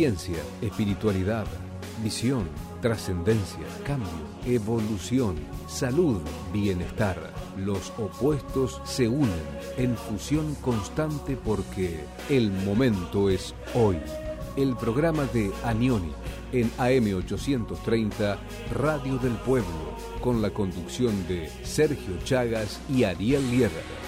[0.00, 1.44] Ciencia, espiritualidad,
[2.02, 2.48] visión,
[2.80, 4.08] trascendencia, cambio,
[4.46, 5.36] evolución,
[5.68, 6.22] salud,
[6.54, 7.18] bienestar.
[7.58, 9.28] Los opuestos se unen
[9.76, 13.98] en fusión constante porque el momento es hoy.
[14.56, 16.12] El programa de Anioni
[16.52, 18.38] en AM830
[18.72, 23.99] Radio del Pueblo con la conducción de Sergio Chagas y Ariel Lierra.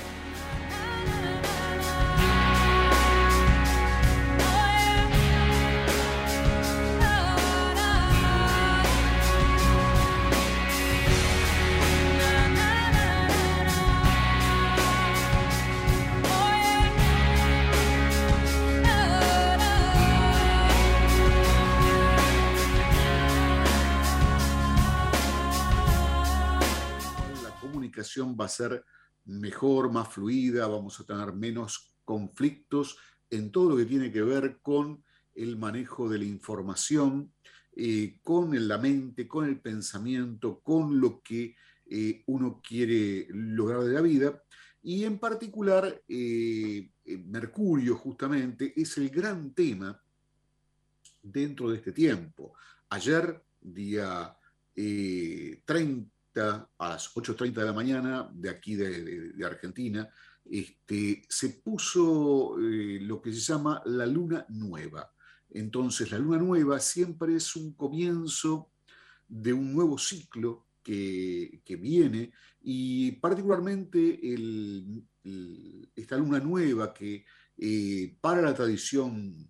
[28.42, 28.84] Va a ser
[29.24, 32.98] mejor, más fluida, vamos a tener menos conflictos
[33.30, 35.02] en todo lo que tiene que ver con
[35.34, 37.32] el manejo de la información,
[37.74, 41.54] eh, con la mente, con el pensamiento, con lo que
[41.86, 44.42] eh, uno quiere lograr de la vida.
[44.82, 46.90] Y en particular, eh,
[47.24, 49.98] Mercurio justamente es el gran tema
[51.22, 52.54] dentro de este tiempo.
[52.90, 54.36] Ayer, día
[54.74, 60.08] 30 a las 8.30 de la mañana de aquí de, Argentina,
[60.44, 65.12] este, se puso eh, lo que se llama la luna nueva.
[65.50, 68.70] Entonces, la luna nueva siempre es un comienzo
[69.28, 74.20] de un nuevo ciclo que, viene y particularmente
[75.94, 77.24] esta luna nueva que
[77.56, 79.48] eh, para la tradición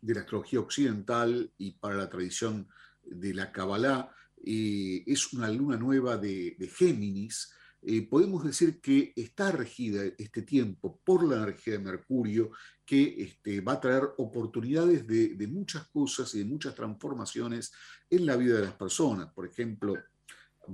[0.00, 2.68] de la astrología occidental y para la tradición
[3.04, 4.12] de la Kabbalah
[4.44, 11.00] eh, es una luna nueva de, Géminis, eh, podemos decir que está regida este tiempo
[11.04, 12.50] por la energía de Mercurio,
[12.84, 17.72] que este, va a traer oportunidades de, muchas cosas y de muchas transformaciones
[18.10, 19.32] en la vida de las personas.
[19.32, 19.94] Por ejemplo,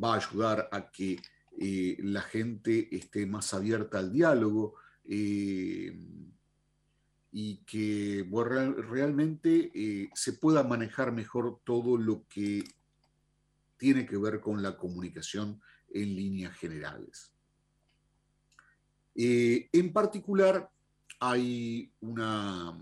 [0.02, 1.18] va a ayudar a que
[1.60, 4.76] eh, la gente esté más abierta al diálogo
[7.30, 8.26] y que
[8.90, 12.64] realmente se pueda manejar mejor todo lo que
[13.78, 17.32] tiene que ver con la comunicación en líneas generales.
[19.14, 20.70] Eh, en particular,
[21.20, 22.78] hay una,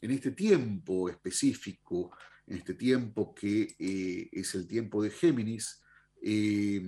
[0.00, 2.16] en este tiempo específico,
[2.46, 5.82] en este tiempo que eh, es el tiempo de Géminis,
[6.22, 6.82] eh,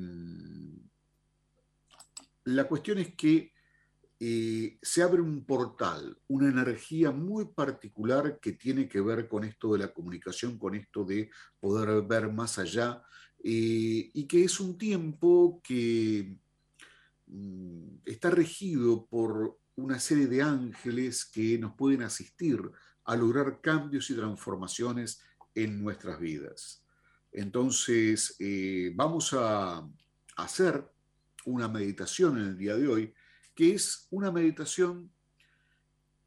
[2.44, 3.52] la cuestión es que
[4.18, 9.80] se abre un portal, una energía muy particular que tiene que ver con esto de
[9.80, 11.28] la comunicación, con esto de
[11.60, 13.02] poder ver más allá
[13.48, 16.36] eh, y que es un tiempo que
[17.28, 22.60] mm, está regido por una serie de ángeles que nos pueden asistir
[23.04, 25.20] a lograr cambios y transformaciones
[25.54, 26.82] en nuestras vidas.
[27.30, 29.88] Entonces, eh, vamos a
[30.36, 30.84] hacer
[31.44, 33.14] una meditación en el día de hoy,
[33.54, 35.08] que es una meditación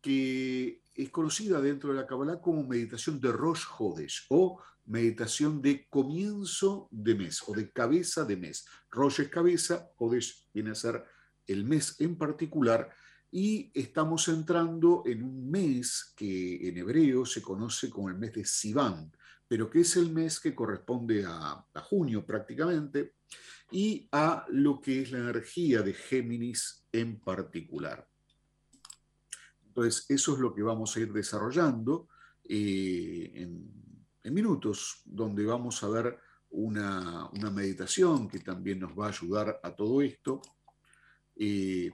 [0.02, 5.88] que es conocida dentro de la Kabbalah como meditación de Rosh Hodesh o meditación de
[5.88, 8.66] comienzo de mes o de cabeza de mes.
[8.92, 11.06] Rosh es cabeza, Hodesh viene a ser
[11.48, 12.90] el mes en particular
[13.32, 18.44] y estamos entrando en un mes que en hebreo se conoce como el mes de
[18.44, 19.12] Sivan,
[19.48, 23.14] pero que es el mes que corresponde a, a junio prácticamente
[23.72, 28.09] y a lo que es la energía de Géminis en particular.
[29.70, 32.10] Entonces, eso es lo que vamos a ir desarrollando
[32.44, 36.20] eh, en, minutos, donde vamos a ver
[36.52, 40.42] una, meditación que también nos va a ayudar a todo esto.
[41.36, 41.92] Eh,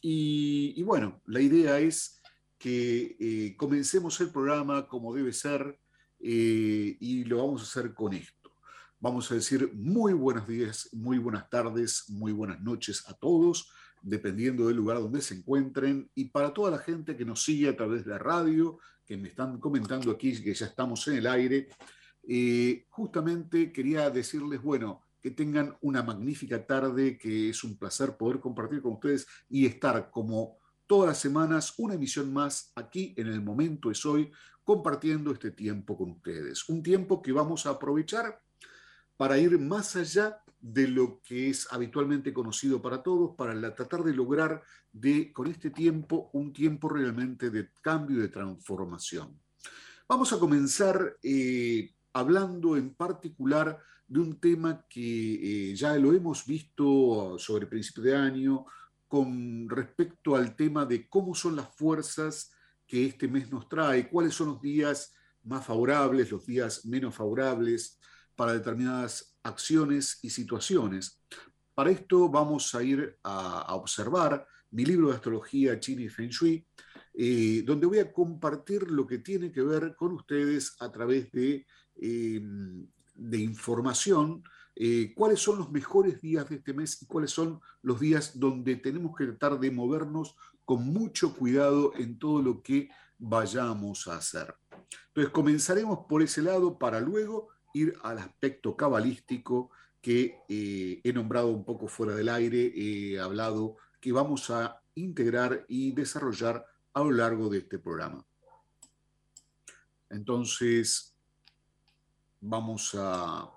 [0.00, 2.22] y, bueno, la idea es
[2.58, 5.78] que eh, comencemos el programa como debe ser
[6.20, 8.52] y lo vamos a hacer con esto.
[8.98, 13.70] Vamos a decir muy buenos días, muy buenas tardes, muy buenas noches a todos
[14.02, 17.76] dependiendo del lugar donde se encuentren, y para toda la gente que nos sigue a
[17.76, 21.68] través de la radio, que me están comentando aquí que ya estamos en el aire,
[22.26, 28.38] eh, justamente quería decirles, bueno, que tengan una magnífica tarde, que es un placer poder
[28.38, 33.42] compartir con ustedes y estar como todas las semanas, una emisión más aquí en el
[33.42, 34.30] momento es hoy,
[34.62, 36.68] compartiendo este tiempo con ustedes.
[36.68, 38.40] Un tiempo que vamos a aprovechar
[39.16, 44.12] para ir más allá de lo que es habitualmente conocido para todos, para tratar de
[44.12, 44.62] lograr
[44.92, 49.38] de, con este tiempo un tiempo realmente de cambio y de transformación.
[50.08, 56.46] Vamos a comenzar eh, hablando en particular de un tema que eh, ya lo hemos
[56.46, 58.66] visto sobre principio de año
[59.06, 62.50] con respecto al tema de cómo son las fuerzas
[62.86, 65.14] que este mes nos trae, cuáles son los días
[65.44, 67.98] más favorables, los días menos favorables
[68.34, 71.20] para determinadas acciones y situaciones.
[71.74, 76.66] Para esto vamos a ir a, observar mi libro de astrología China y Feng Shui,
[77.14, 81.66] eh, donde voy a compartir lo que tiene que ver con ustedes a través de,
[81.96, 82.40] eh,
[83.14, 84.42] de información,
[84.80, 88.76] eh, cuáles son los mejores días de este mes y cuáles son los días donde
[88.76, 94.54] tenemos que tratar de movernos con mucho cuidado en todo lo que vayamos a hacer.
[95.08, 99.70] Entonces comenzaremos por ese lado para luego ir al aspecto cabalístico
[100.00, 105.64] que eh, he nombrado un poco fuera del aire, he hablado que vamos a integrar
[105.68, 108.24] y desarrollar a lo largo de este programa.
[110.10, 111.14] Entonces,
[112.40, 113.50] vamos a,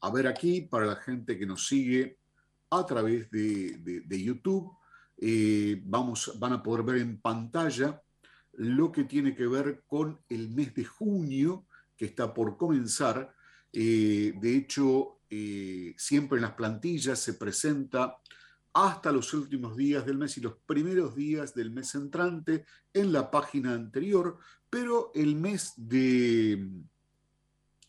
[0.00, 2.18] a ver aquí para la gente que nos sigue
[2.70, 4.72] a través de, YouTube.
[5.18, 8.02] Eh, vamos, van a poder ver en pantalla
[8.52, 11.65] lo que tiene que ver con el mes de junio
[11.96, 13.34] que está por comenzar.
[13.72, 18.18] Eh, de hecho, eh, siempre en las plantillas se presenta
[18.72, 23.30] hasta los últimos días del mes y los primeros días del mes entrante en la
[23.30, 24.38] página anterior,
[24.68, 26.68] pero el mes de,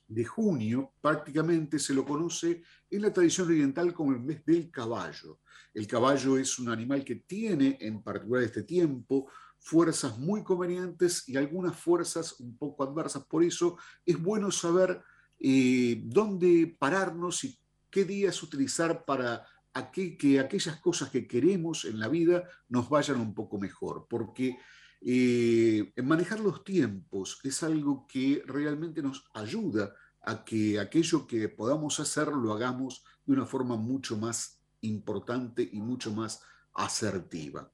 [0.08, 5.42] de junio prácticamente se lo conoce en la tradición oriental como el mes del caballo.
[5.74, 9.30] El caballo es un animal que tiene, en particular este tiempo,
[9.68, 13.26] fuerzas muy convenientes y algunas fuerzas un poco adversas.
[13.26, 15.02] Por eso es bueno saber
[15.40, 17.60] eh, dónde pararnos y
[17.90, 19.46] qué días utilizar para
[19.92, 24.08] que aquellas cosas que queremos en la vida nos vayan un poco mejor.
[24.10, 24.58] Porque
[25.02, 32.00] eh, manejar los tiempos es algo que realmente nos ayuda a que aquello que podamos
[32.00, 36.42] hacer lo hagamos de una forma mucho más importante y mucho más
[36.74, 37.70] asertiva.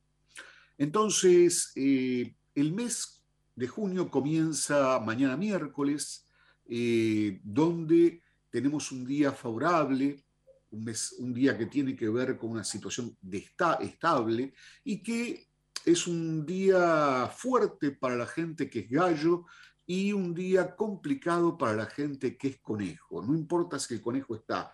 [0.77, 3.23] Entonces, eh, el mes
[3.55, 6.27] de junio comienza mañana miércoles,
[6.65, 10.23] eh, donde tenemos un día favorable,
[10.71, 13.45] un, mes, un, día que tiene que ver con una situación de
[13.81, 14.53] estable
[14.83, 15.47] y que
[15.85, 19.45] es un día fuerte para la gente que es gallo
[19.85, 23.21] y un día complicado para la gente que es conejo.
[23.21, 24.71] No importa si el conejo está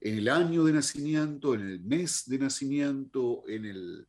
[0.00, 4.08] en el año de nacimiento, en el mes de nacimiento, en el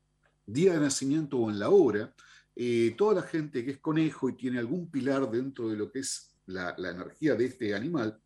[0.53, 2.13] día de nacimiento o en la hora,
[2.55, 5.99] eh, toda la gente que es conejo y tiene algún pilar dentro de lo que
[5.99, 8.19] es la, energía de este animal,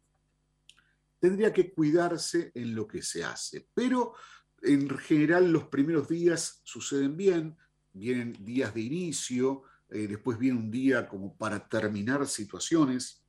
[1.19, 3.67] tendría que cuidarse en lo que se hace.
[3.73, 4.13] Pero
[4.61, 7.57] en general los primeros días suceden bien,
[7.93, 13.23] vienen días de inicio, eh, después viene un día como para terminar situaciones,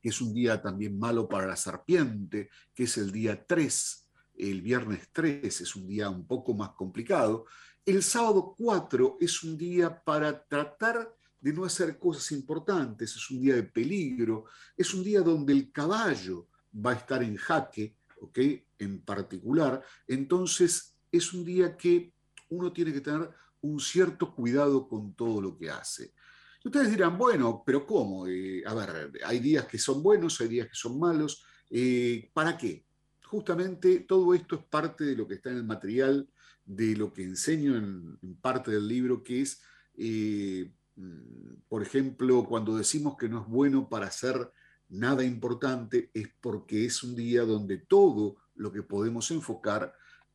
[0.00, 4.10] que es un día también malo para la serpiente, que es el día 3,
[4.40, 7.46] el viernes 3 es un día un poco más complicado,
[7.86, 13.40] el sábado 4 es un día para tratar de no hacer cosas importantes, es un
[13.40, 14.44] día de peligro,
[14.76, 18.38] es un día donde el caballo va a estar en jaque, ¿ok?
[18.78, 19.82] En particular.
[20.06, 22.12] Entonces, es un día que
[22.50, 23.30] uno tiene que tener
[23.62, 26.12] un cierto cuidado con todo lo que hace.
[26.64, 28.26] Ustedes dirán, bueno, pero ¿cómo?
[28.26, 31.42] Eh, a ver, hay días que son buenos, hay días que son malos.
[31.70, 32.84] Eh, ¿Para qué?
[33.24, 36.28] Justamente todo esto es parte de lo que está en el material
[36.70, 39.60] de lo que enseño en, parte del libro, que es,
[39.96, 44.52] eh, mm, por ejemplo, cuando decimos que no es bueno para hacer
[44.88, 49.92] nada importante, es porque es un día donde todo lo que podemos enfocar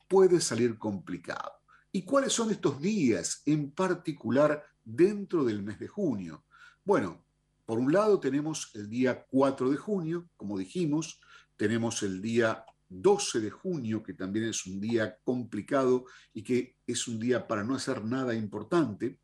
[0.09, 1.53] puede salir complicado.
[1.93, 6.43] ¿Y cuáles son estos días en particular dentro del mes de junio?
[6.83, 7.23] Bueno,
[7.65, 11.21] por un lado tenemos el día 4 de junio, como dijimos,
[11.55, 12.65] tenemos el día
[13.01, 17.63] 12 de junio, que también es un día complicado y que es un día para
[17.63, 19.19] no hacer nada importante,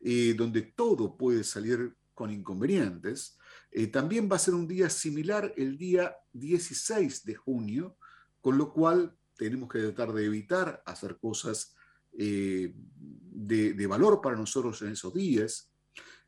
[0.00, 3.38] eh, donde todo puede salir con inconvenientes.
[3.70, 7.96] Eh, también va a ser un día similar el día 16 de junio,
[8.40, 11.74] con lo cual tenemos que tratar de evitar hacer cosas
[12.12, 15.72] eh, de, de, valor para nosotros en esos días.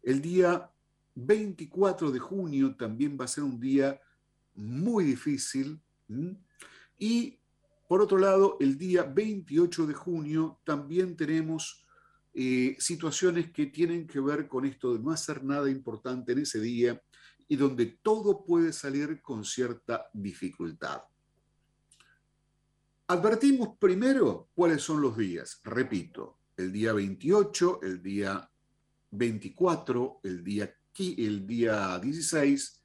[0.03, 0.71] El día
[1.15, 4.01] 24 de junio también va a ser un día
[4.55, 5.81] muy difícil.
[7.03, 7.41] Y
[7.89, 11.85] por otro lado, el día 28 de junio también tenemos
[12.33, 16.61] eh, situaciones que tienen que ver con esto de no hacer nada importante en ese
[16.61, 17.03] día
[17.49, 21.03] y donde todo puede salir con cierta dificultad.
[23.09, 25.61] Advertimos primero cuáles son los días.
[25.65, 28.49] Repito, el día 28, el día
[29.11, 32.85] 24, el día, el día 16,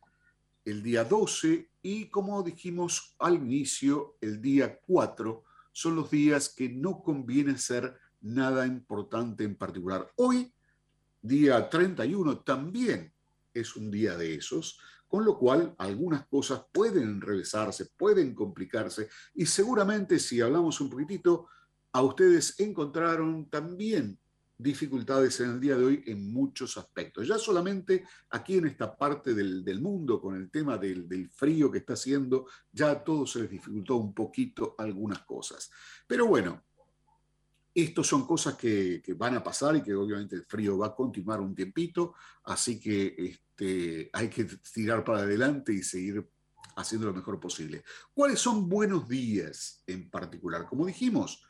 [0.66, 6.68] el día 12 y como dijimos al inicio, el día 4 son los días que
[6.68, 10.12] no conviene hacer nada importante en particular.
[10.18, 10.54] Hoy,
[11.22, 13.14] día 31, también
[13.54, 14.78] es un día de esos,
[15.08, 21.48] con lo cual algunas cosas pueden enrevesarse, pueden complicarse y seguramente si hablamos un poquitito,
[21.94, 24.20] a ustedes encontraron también
[24.58, 27.28] dificultades en el día de hoy en muchos aspectos.
[27.28, 31.80] Ya solamente aquí en esta parte del, mundo, con el tema del, del, frío que
[31.80, 35.70] está haciendo, ya a todos se les dificultó un poquito algunas cosas.
[36.08, 36.64] Pero bueno,
[37.84, 41.40] estos son cosas que, van a pasar y que obviamente el frío va a continuar
[41.42, 46.28] un tiempito, así que este, hay que tirar para adelante y seguir
[46.76, 47.84] haciendo lo mejor posible.
[48.16, 50.66] ¿Cuáles son buenos días en particular?
[50.66, 51.44] Como dijimos,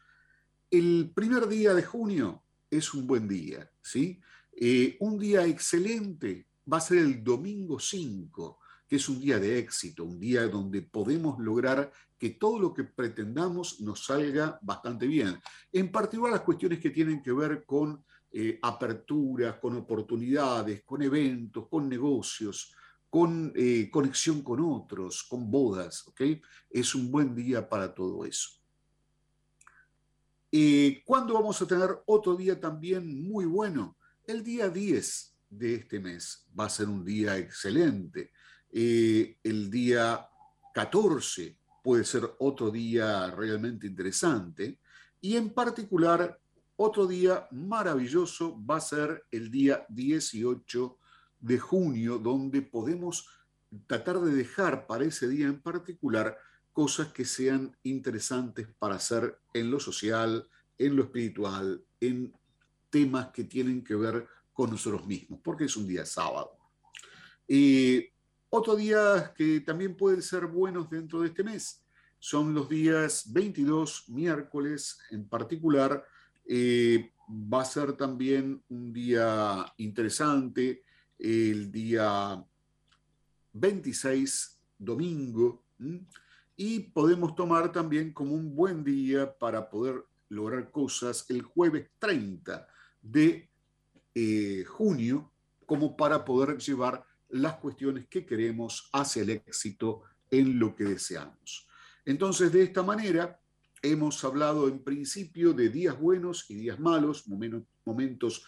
[0.69, 4.19] el primer día de junio es un buen día, ¿sí?
[4.51, 9.59] Eh, un día excelente va a ser el domingo 5 que es un día de
[9.59, 15.39] éxito, un día donde podemos lograr que todo lo que pretendamos nos salga bastante bien.
[15.71, 21.67] En particular las cuestiones que tienen que ver con eh, aperturas, con oportunidades, con eventos,
[21.67, 22.73] con negocios,
[23.09, 26.05] con eh, conexión con otros, con bodas.
[26.69, 28.56] Es un buen día para todo eso.
[30.51, 33.97] Eh, ¿Cuándo vamos a tener otro día también muy bueno?
[34.25, 38.31] El día 10 de este mes va a ser un día excelente.
[38.71, 40.27] Eh, el día
[40.73, 44.79] 14 puede ser otro día realmente interesante.
[45.19, 46.39] Y en particular,
[46.77, 50.97] otro día maravilloso va a ser el día 18
[51.39, 53.27] de junio, donde podemos
[53.85, 56.37] tratar de dejar para ese día en particular
[56.77, 62.31] cosas que sean interesantes para hacer en lo social, en lo espiritual, en
[62.91, 66.51] temas que tienen que ver con nosotros mismos, porque es un día sábado.
[67.47, 68.13] Eh,
[68.51, 71.83] otros días que también pueden ser buenos dentro de este mes
[72.19, 76.05] son los días 22, miércoles en particular.
[76.45, 80.83] Eh, va a ser también un día interesante,
[81.17, 82.45] el día
[83.53, 85.63] 26, domingo,
[86.57, 92.67] y podemos tomar también como un buen día para poder lograr cosas el jueves 30
[93.01, 93.49] de
[94.15, 95.31] eh, junio,
[95.67, 101.67] como para poder llevar las cuestiones que queremos hacia el éxito en lo que deseamos.
[102.03, 103.39] Entonces, de esta manera,
[103.83, 107.25] hemos hablado en principio de días buenos y días malos,
[107.85, 108.43] momentos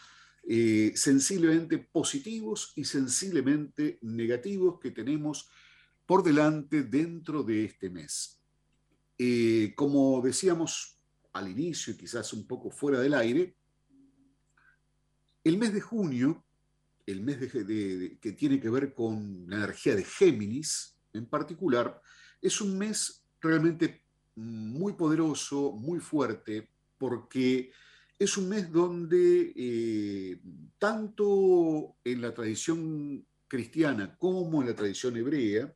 [0.47, 5.49] eh, sensiblemente positivos y sensiblemente negativos que tenemos
[6.09, 8.41] por delante dentro de este mes.
[9.15, 10.97] Eh, como decíamos
[11.33, 13.55] al inicio y quizás un poco fuera del aire,
[15.43, 16.43] el mes de junio
[17.05, 22.01] el mes que tiene que ver con la energía de Géminis en particular,
[22.41, 24.01] es un mes realmente
[24.33, 27.71] muy poderoso, muy fuerte, porque
[28.17, 30.41] es un mes donde eh,
[30.79, 35.71] tanto en la tradición cristiana como en la tradición hebrea,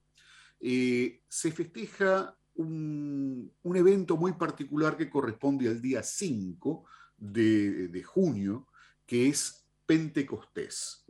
[0.65, 6.85] eh, se festeja un, evento muy particular que corresponde al día 5
[7.17, 8.67] de, de junio,
[9.05, 11.05] que es Pentecostés.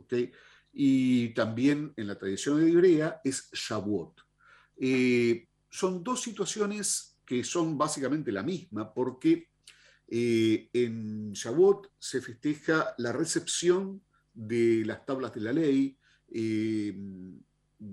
[0.72, 4.22] Y también en la tradición hebrea es Shavuot.
[4.76, 9.50] Eh, son dos situaciones que son básicamente la misma porque
[10.08, 15.96] eh, en Shavuot se festeja la recepción de las tablas de la ley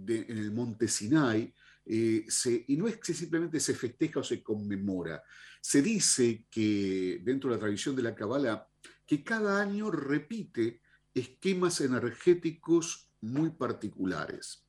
[0.07, 1.53] en el monte Sinai,
[1.85, 5.23] y no es que simplemente se festeja o se conmemora.
[5.59, 8.67] Se dice que dentro de la tradición de la Kabbalah
[9.05, 10.81] que cada año repite
[11.13, 14.65] esquemas energéticos muy particulares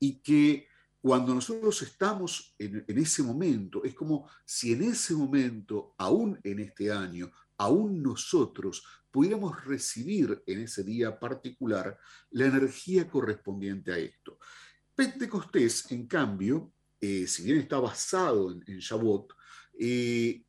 [0.00, 0.66] y que
[1.00, 6.90] cuando nosotros estamos en, ese momento, es como si en ese momento, aún en este
[6.90, 11.96] año, aún nosotros pudiéramos recibir en ese día particular
[12.32, 14.40] la energía correspondiente a esto.
[14.92, 19.32] Pentecostés, en cambio, eh, si bien está basado en, en Shavuot,
[19.78, 20.44] eh,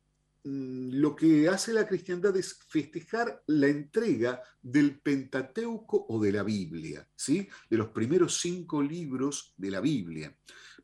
[0.46, 6.44] Mm, lo que hace la cristiandad es festejar la entrega del Pentateuco o de la
[6.44, 7.48] Biblia, ¿sí?
[7.68, 10.36] de los primeros cinco libros de la Biblia.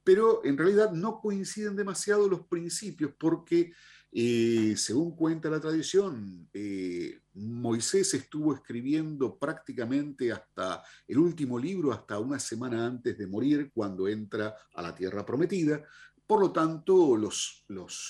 [0.03, 3.73] Pero en realidad no coinciden demasiado los principios porque,
[4.15, 12.19] eh, según cuenta la tradición, eh, Moisés estuvo escribiendo prácticamente hasta el último libro, hasta
[12.19, 15.83] una semana antes de morir, cuando entra a la tierra prometida.
[16.27, 17.19] Por lo tanto,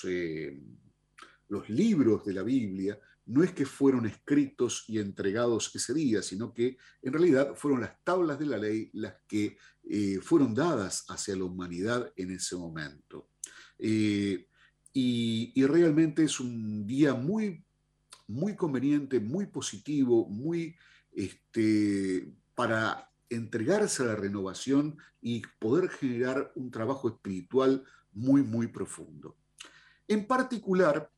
[0.03, 0.61] eh,
[1.47, 6.53] los libros de la Biblia no es que fueron escritos y entregados ese día, sino
[6.53, 9.55] que en realidad fueron las tablas de la ley las que
[9.89, 13.29] eh, fueron dadas hacia la humanidad en ese momento.
[14.93, 17.65] Y, realmente es un día muy,
[18.27, 20.75] muy conveniente, muy positivo, muy
[21.11, 29.35] este, para entregarse a la renovación y poder generar un trabajo espiritual muy, muy profundo.
[30.07, 31.11] En particular,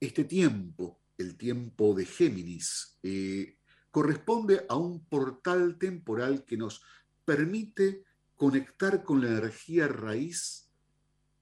[0.00, 3.56] este tiempo, el tiempo de Géminis, eh,
[3.90, 6.82] corresponde a un portal temporal que nos
[7.24, 8.04] permite
[8.36, 10.67] conectar con la energía raíz,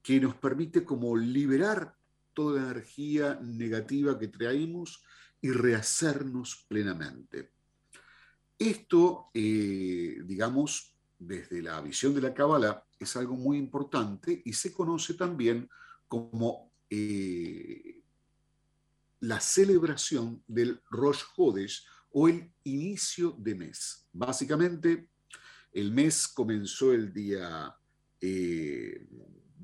[0.07, 1.93] que nos permite como liberar
[2.33, 5.03] toda la energía negativa que traemos
[5.41, 7.51] y rehacernos plenamente.
[8.57, 14.71] Esto, eh, digamos, desde la visión de la Cábala, es algo muy importante y se
[14.71, 15.69] conoce también
[16.07, 18.01] como eh,
[19.19, 24.07] la celebración del Rosh Hodesh o el inicio de mes.
[24.13, 25.09] Básicamente,
[25.73, 27.75] el mes comenzó el día
[28.21, 29.05] eh,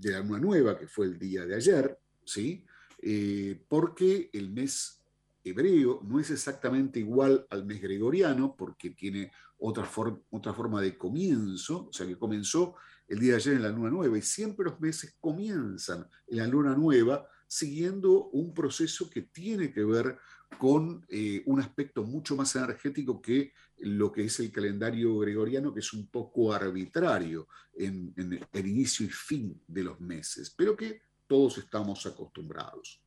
[0.04, 2.64] de la luna nueva, que fue el día de ayer, ¿sí?
[3.02, 5.02] Eh, porque el mes
[5.44, 9.90] hebreo no es exactamente igual al mes gregoriano, porque tiene otra,
[10.30, 12.76] otra forma de comienzo, o sea que comenzó
[13.08, 16.48] el día de ayer en la luna nueva, y siempre los meses comienzan en la
[16.48, 20.18] luna nueva, siguiendo un proceso que tiene que ver
[20.58, 25.82] con eh, un aspecto mucho más energético que lo que es el calendario gregoriano, que
[25.82, 28.14] es un poco arbitrario en,
[28.52, 33.02] el inicio y fin de los meses, pero que todos estamos acostumbrados.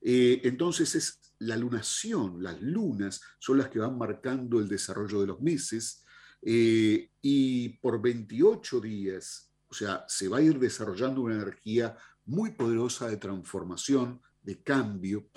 [0.00, 5.26] Eh, entonces es la lunación, las lunas son las que van marcando el desarrollo de
[5.26, 6.04] los meses
[6.42, 12.52] eh, y por 28 días, o sea, se va a ir desarrollando una energía muy
[12.52, 15.28] poderosa de transformación, de cambio,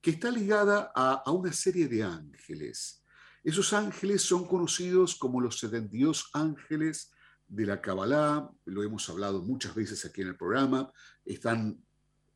[0.00, 3.02] que está ligada a, una serie de ángeles.
[3.42, 7.12] Esos ángeles son conocidos como los 72 ángeles
[7.48, 10.90] de la Kabbalah, lo hemos hablado muchas veces aquí en el programa,
[11.24, 11.82] están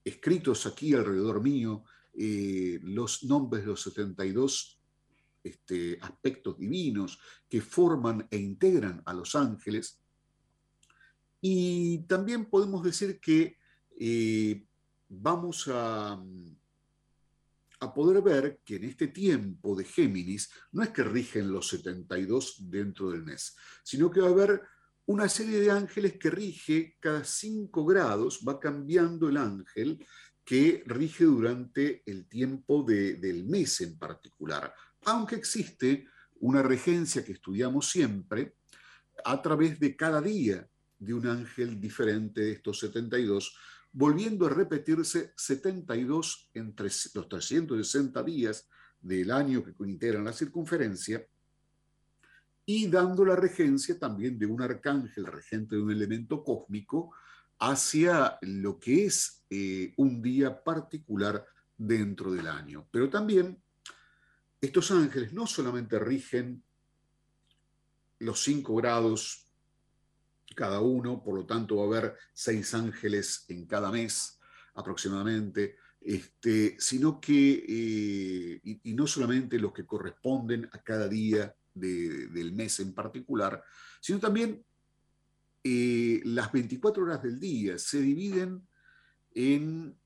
[0.04, 4.80] escritos aquí alrededor mío eh, los nombres de los 72
[5.42, 10.00] este, aspectos divinos que forman e integran a los ángeles.
[11.40, 13.58] Y también podemos decir que
[13.98, 14.64] eh,
[15.08, 16.22] vamos a,
[17.84, 22.70] a poder ver que en este tiempo de Géminis no es que rigen los 72
[22.70, 24.62] dentro del mes, sino que va a haber
[25.06, 30.04] una serie de ángeles que rige cada 5 grados, va cambiando el ángel
[30.44, 36.06] que rige durante el tiempo del mes en particular, aunque existe
[36.40, 38.56] una regencia que estudiamos siempre
[39.24, 40.66] a través de cada día
[40.98, 43.56] de un ángel diferente de estos 72,
[43.94, 48.68] volviendo a repetirse 72 entre los 360 días
[49.00, 51.24] del año que integran la circunferencia,
[52.66, 57.12] y dando la regencia también de un arcángel regente de un elemento cósmico
[57.58, 62.88] hacia lo que es eh, un día particular dentro del año.
[62.90, 63.62] Pero también
[64.60, 66.64] estos ángeles no solamente rigen
[68.18, 69.43] los cinco grados
[70.54, 74.38] cada uno, por lo tanto va a haber seis ángeles en cada mes
[74.74, 82.52] aproximadamente, este, sino que, eh, y, no solamente los que corresponden a cada día del
[82.52, 83.64] mes en particular,
[84.00, 84.62] sino también
[85.62, 88.66] eh, las 24 horas del día se dividen
[89.34, 89.96] en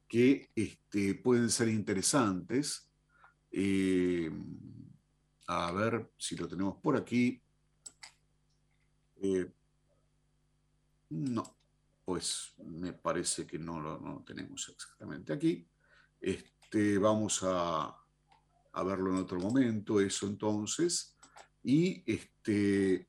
[0.09, 2.89] que este, pueden ser interesantes.
[3.53, 4.31] Eh,
[5.47, 7.43] a ver si lo tenemos por aquí.
[9.23, 9.51] Eh,
[11.11, 11.60] no,
[12.11, 15.65] pues me parece que no lo, tenemos exactamente aquí.
[16.21, 17.97] Este, vamos a,
[18.85, 21.17] verlo en otro momento, eso entonces.
[21.63, 23.09] Y este,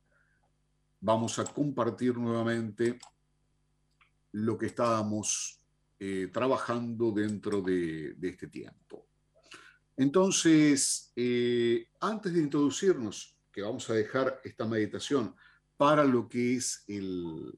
[0.99, 2.99] vamos a compartir nuevamente
[4.33, 5.59] lo que estábamos
[5.97, 9.07] eh, trabajando dentro de, este tiempo.
[9.97, 15.35] Entonces, eh, antes de introducirnos, que vamos a dejar esta meditación
[15.75, 17.57] para lo que es el,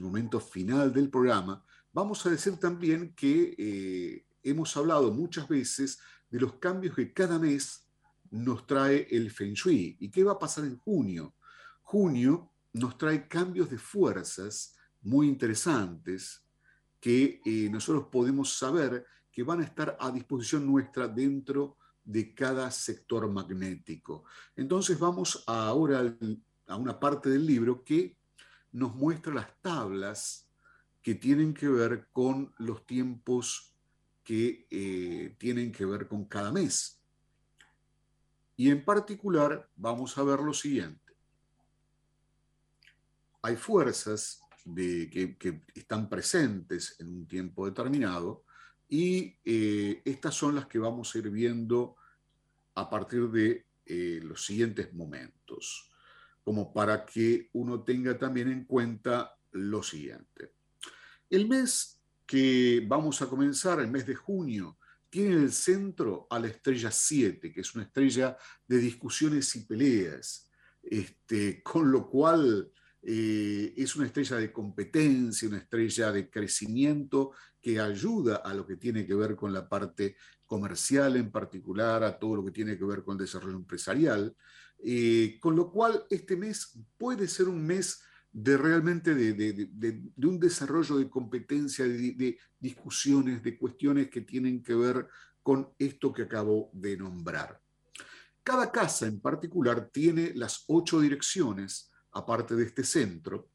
[0.00, 5.98] momento final del programa, vamos a decir también que eh, hemos hablado muchas veces
[6.30, 7.86] de los cambios que cada mes
[8.30, 9.96] nos trae el Feng Shui.
[10.00, 11.34] ¿Y qué va a pasar en junio?
[11.82, 16.42] Junio nos trae cambios de fuerzas muy interesantes
[16.98, 22.70] que eh, nosotros podemos saber que van a estar a disposición nuestra dentro de cada
[22.70, 24.24] sector magnético.
[24.56, 26.16] Entonces vamos ahora
[26.66, 28.16] a una parte del libro que
[28.72, 30.48] nos muestra las tablas
[31.02, 33.74] que tienen que ver con los tiempos
[34.24, 37.00] que eh, tienen que ver con cada mes.
[38.56, 41.00] Y en particular vamos a ver lo siguiente.
[43.42, 48.44] Hay fuerzas que, están presentes en un tiempo determinado
[48.88, 51.96] y eh, estas son las que vamos a ir viendo
[52.74, 55.91] a partir de eh, los siguientes momentos,
[56.42, 60.54] como para que uno tenga también en cuenta lo siguiente.
[61.30, 64.78] El mes que vamos a comenzar, el mes de junio,
[65.08, 69.64] tiene en el centro a la estrella 7, que es una estrella de discusiones y
[69.64, 70.50] peleas,
[70.82, 77.78] este, con lo cual eh, es una estrella de competencia, una estrella de crecimiento que
[77.78, 82.36] ayuda a lo que tiene que ver con la parte comercial en particular, a todo
[82.36, 84.34] lo que tiene que ver con el desarrollo empresarial,
[84.84, 90.96] eh, con lo cual este mes puede ser un mes de realmente de, un desarrollo
[90.96, 95.06] de competencia, de, discusiones, de cuestiones que tienen que ver
[95.42, 97.60] con esto que acabo de nombrar.
[98.42, 103.50] Cada casa en particular tiene las ocho direcciones aparte de este centro.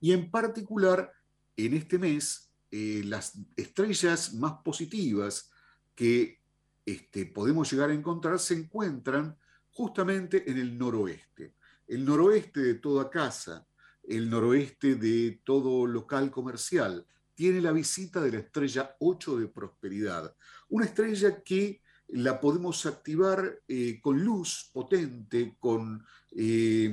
[0.00, 1.12] Y en particular,
[1.56, 5.50] en este mes, eh, las estrellas más positivas
[5.94, 6.40] que
[6.84, 9.36] este, podemos llegar a encontrar se encuentran
[9.76, 11.54] justamente en el noroeste.
[11.86, 13.66] El noroeste de toda casa,
[14.02, 20.34] el noroeste de todo local comercial, tiene la visita de la estrella 8 de prosperidad,
[20.70, 26.90] una estrella que la podemos activar eh, con luz potente, con eh,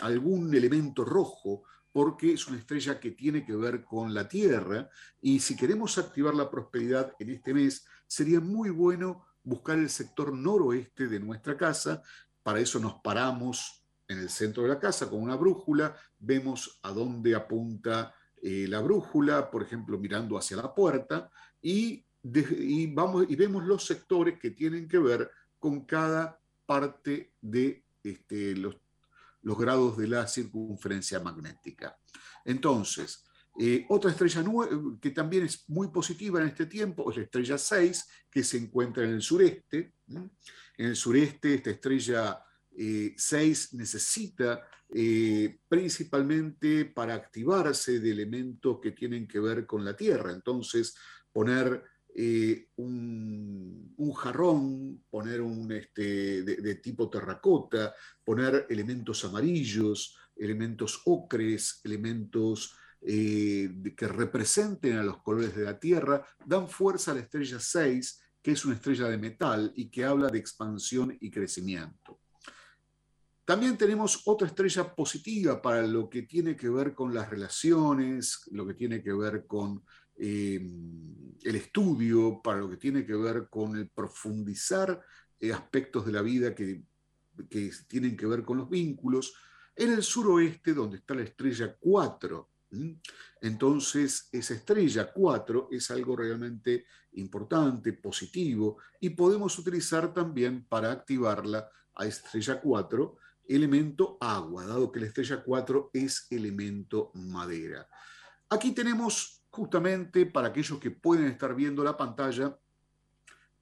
[0.00, 4.90] algún elemento rojo, porque es una estrella que tiene que ver con la Tierra
[5.22, 10.32] y si queremos activar la prosperidad en este mes, sería muy bueno buscar el sector
[10.32, 12.02] noroeste de nuestra casa.
[12.42, 16.90] Para eso nos paramos en el centro de la casa con una brújula, vemos a
[16.90, 21.30] dónde apunta eh, la brújula, por ejemplo, mirando hacia la puerta,
[21.62, 22.04] y
[22.92, 28.76] vamos, y vemos los sectores que tienen que ver con cada parte de este, los,
[29.42, 31.96] los, grados de la circunferencia magnética.
[32.44, 33.24] Entonces,
[33.62, 34.42] eh, otra estrella
[35.02, 39.04] que también es muy positiva en este tiempo es la estrella 6, que se encuentra
[39.04, 39.96] en el sureste.
[40.08, 42.42] En el sureste, esta estrella
[42.74, 49.94] 6 eh, necesita eh, principalmente para activarse de elementos que tienen que ver con la
[49.94, 50.32] Tierra.
[50.32, 50.96] Entonces,
[51.30, 57.94] poner eh, un, jarrón, poner un este, de, tipo terracota,
[58.24, 66.24] poner elementos amarillos, elementos ocres, elementos eh, que representen a los colores de la Tierra,
[66.44, 70.28] dan fuerza a la estrella 6, que es una estrella de metal y que habla
[70.28, 72.20] de expansión y crecimiento.
[73.44, 78.66] También tenemos otra estrella positiva para lo que tiene que ver con las relaciones, lo
[78.66, 79.82] que tiene que ver con
[80.22, 85.00] Em, el estudio, para lo que tiene que ver con el profundizar
[85.40, 86.82] eh, aspectos de la vida que,
[87.48, 89.32] que, tienen que ver con los vínculos,
[89.74, 92.49] en el suroeste, donde está la estrella 4.
[93.40, 101.68] Entonces, esa estrella 4 es algo realmente importante, positivo, y podemos utilizar también para activarla
[101.94, 103.16] a estrella 4
[103.50, 107.88] elemento agua, dado que la estrella 4 es elemento madera.
[108.48, 112.56] Aquí tenemos justamente para aquellos que pueden estar viendo la pantalla,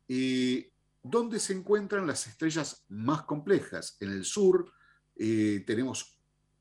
[0.07, 0.71] eh,
[1.03, 3.97] donde se encuentran las estrellas más complejas.
[4.01, 4.71] En el sur
[5.17, 6.19] eh, tenemos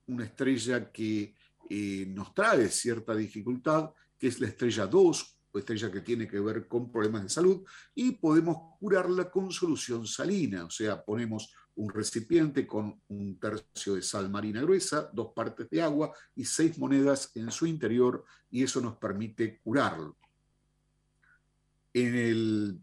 [0.08, 1.36] una estrella que
[1.70, 6.40] eh, nos trae cierta dificultad, que es la estrella 2, o estrella que tiene que
[6.40, 7.64] ver con problemas de salud,
[7.96, 14.02] y podemos curarla con solución salina, o sea, ponemos un recipiente con un tercio de
[14.02, 18.82] sal marina gruesa, dos partes de agua y seis monedas en su interior, y eso
[18.82, 20.18] nos permite curarlo.
[21.94, 22.80] En el,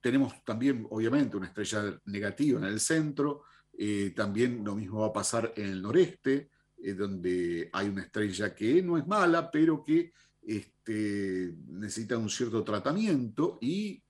[0.00, 3.42] tenemos también, obviamente, una estrella negativa en el centro,
[3.76, 6.50] eh, también lo mismo va a pasar en el noreste,
[6.84, 12.64] eh, donde hay una estrella que no es mala, pero que este, necesita un cierto
[12.64, 14.02] tratamiento y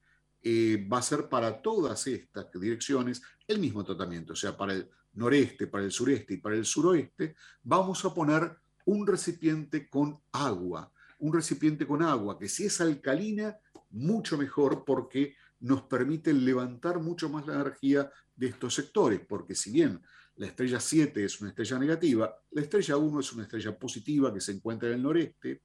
[0.43, 4.89] eh, va a ser para todas estas direcciones el mismo tratamiento, o sea, para el
[5.13, 8.57] noreste, para el sureste y para el suroeste, vamos a poner
[8.87, 13.59] un recipiente con agua, un recipiente con agua que si es alcalina,
[13.91, 19.71] mucho mejor porque nos permite levantar mucho más la energía de estos sectores, porque si
[19.71, 20.01] bien
[20.37, 24.41] la estrella 7 es una estrella negativa, la estrella 1 es una estrella positiva que
[24.41, 25.63] se encuentra en el noreste,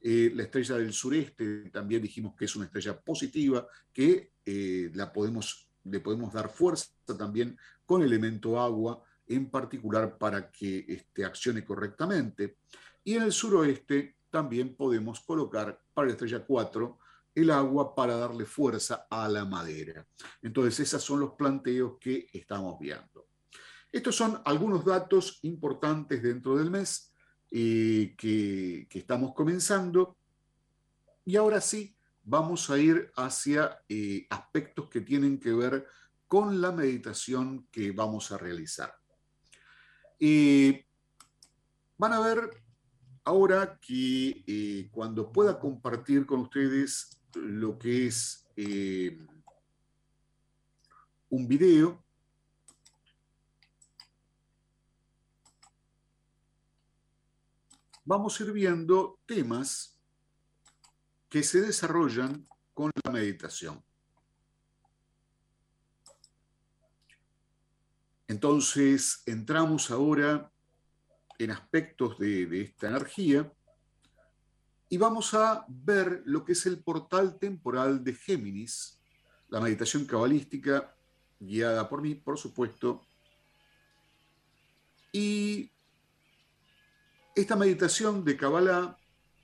[0.00, 5.12] eh, la estrella del sureste también dijimos que es una estrella positiva, que eh, la
[5.12, 11.64] podemos, le podemos dar fuerza también con elemento agua, en particular para que este, accione
[11.64, 12.58] correctamente.
[13.02, 16.98] Y en el suroeste también podemos colocar para la estrella 4
[17.34, 20.06] el agua para darle fuerza a la madera.
[20.42, 23.27] Entonces, esos son los planteos que estamos viendo.
[23.90, 27.12] Estos son algunos datos importantes dentro del mes
[27.50, 30.18] eh, que, estamos comenzando.
[31.24, 35.86] Y ahora sí, vamos a ir hacia eh, aspectos que tienen que ver
[36.26, 38.94] con la meditación que vamos a realizar.
[40.20, 40.84] Eh,
[41.96, 42.62] van a ver
[43.24, 48.46] ahora que cuando pueda compartir con ustedes lo que es
[51.30, 52.04] un video,
[58.08, 60.00] vamos a ir viendo temas
[61.28, 63.84] que se desarrollan con la meditación.
[68.26, 70.50] Entonces, entramos ahora
[71.38, 73.52] en aspectos de, esta energía
[74.88, 78.98] y vamos a ver lo que es el portal temporal de Géminis,
[79.50, 80.96] la meditación cabalística
[81.38, 83.02] guiada por mí, por supuesto,
[85.12, 85.70] y
[87.40, 88.98] esta meditación de Kabbalah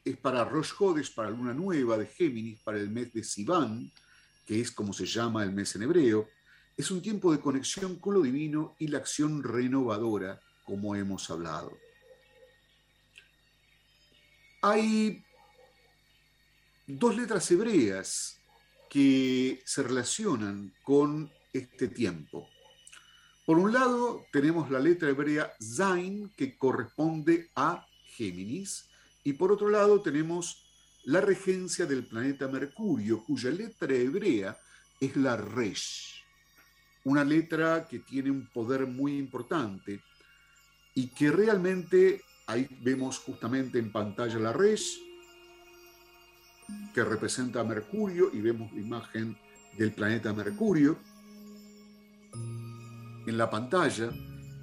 [0.04, 3.88] es para Rosh Hodesh, para Luna Nueva de Géminis, para el mes de Sivan,
[4.44, 6.28] que es como se llama el mes en hebreo.
[6.76, 11.78] Es un tiempo de conexión con lo divino y la acción renovadora, como hemos hablado.
[14.62, 15.24] Hay
[16.88, 18.40] dos letras hebreas
[18.90, 22.48] que se relacionan con este tiempo.
[23.44, 28.88] Por un lado, tenemos la letra hebrea Zain, que corresponde a Géminis,
[29.22, 30.64] y por otro lado tenemos
[31.04, 34.56] la regencia del planeta Mercurio, cuya letra hebrea
[34.98, 36.24] es la Resh,
[37.04, 40.00] una letra que tiene un poder muy importante
[40.94, 45.00] y que realmente ahí vemos justamente en pantalla la Resh,
[46.94, 49.36] que representa a Mercurio, y vemos la imagen
[49.76, 50.98] del planeta Mercurio
[53.26, 54.10] en la pantalla.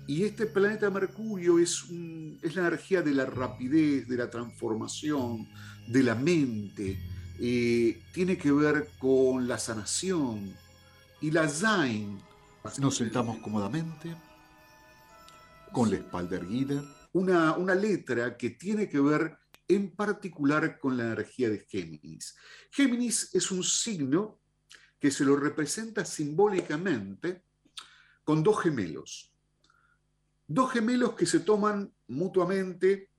[0.07, 1.85] Y este planeta Mercurio es,
[2.41, 5.47] es la energía de la rapidez, de la transformación,
[5.87, 6.99] de la mente.
[7.39, 10.53] Eh, tiene que ver con la sanación.
[11.21, 12.19] Y la Zain,
[12.79, 14.15] nos sentamos cómodamente,
[15.71, 16.83] con la espalda erguida.
[17.13, 22.35] Una, una letra que tiene que ver en particular con la energía de Géminis.
[22.71, 24.41] Géminis es un signo
[24.99, 27.43] que se lo representa simbólicamente
[28.31, 29.29] con dos gemelos.
[30.47, 33.09] Dos gemelos que se toman mutuamente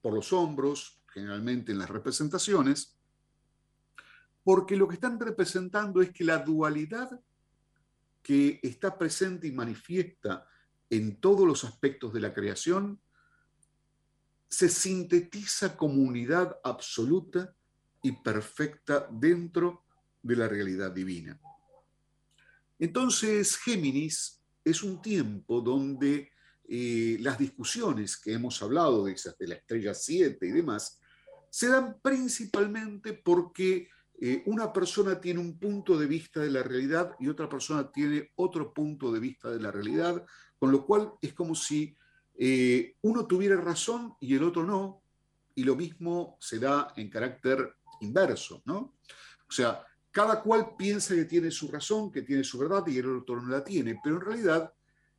[0.00, 2.96] por los hombros, generalmente en las representaciones,
[4.42, 7.20] porque lo que están representando es que la dualidad
[8.22, 10.48] que está presente y manifiesta
[10.88, 12.98] en todos los aspectos de la creación
[14.48, 17.54] se sintetiza como unidad absoluta
[18.02, 19.84] y perfecta dentro
[20.22, 21.38] de la realidad divina.
[22.78, 26.30] Entonces, Géminis es un tiempo donde
[26.68, 31.00] eh, las discusiones que hemos hablado de esas de la estrella 7 y demás,
[31.50, 37.14] se dan principalmente porque eh, una persona tiene un punto de vista de la realidad
[37.18, 40.24] y otra persona tiene otro punto de vista de la realidad,
[40.58, 41.96] con lo cual es como si
[42.38, 45.02] eh, uno tuviera razón y el otro no,
[45.54, 48.96] y lo mismo se da en carácter inverso, ¿no?
[49.48, 53.16] O sea, cada cual piensa que tiene su razón, que tiene su verdad y el
[53.16, 54.72] otro no la tiene, pero en realidad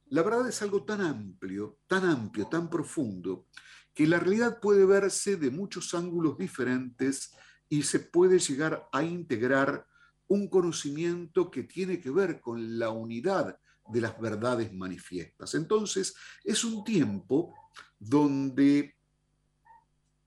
[0.10, 3.48] la verdad es algo tan amplio, tan amplio, tan profundo,
[3.94, 7.34] que la realidad puede verse de muchos ángulos diferentes
[7.68, 9.88] y se puede llegar a integrar
[10.28, 13.58] un conocimiento que tiene que ver con la unidad
[13.90, 15.56] de las verdades manifiestas.
[15.56, 17.54] Entonces, es un tiempo
[18.00, 18.96] donde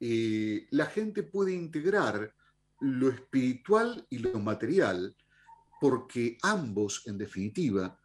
[0.00, 2.34] eh, la gente puede integrar
[2.80, 5.16] lo espiritual y lo material,
[5.80, 7.98] porque ambos, en definitiva,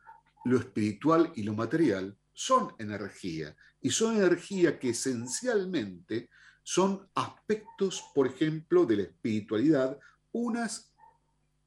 [0.45, 3.55] lo espiritual y lo material, son energía.
[3.81, 6.29] Y son energía que esencialmente
[6.63, 9.99] son aspectos, por ejemplo, de la espiritualidad,
[10.31, 10.93] unas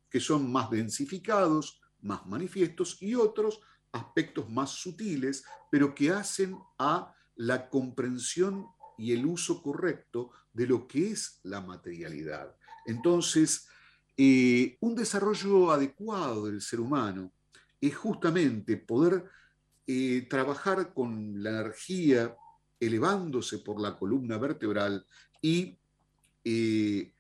[0.08, 3.60] que son más densificados, más manifiestos, y otros
[3.92, 10.86] aspectos más sutiles, pero que hacen a la comprensión y el uso correcto de lo
[10.86, 12.56] que es la materialidad.
[12.86, 13.68] Entonces,
[14.16, 17.32] eh, un desarrollo adecuado del ser humano
[17.80, 19.24] es justamente poder
[19.86, 22.34] eh, trabajar con la energía
[22.78, 25.04] elevándose por la columna vertebral
[25.42, 25.76] y
[26.44, 27.12] eh,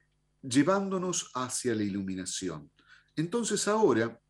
[0.42, 2.70] llevándonos hacia la iluminación.
[3.16, 4.20] Entonces ahora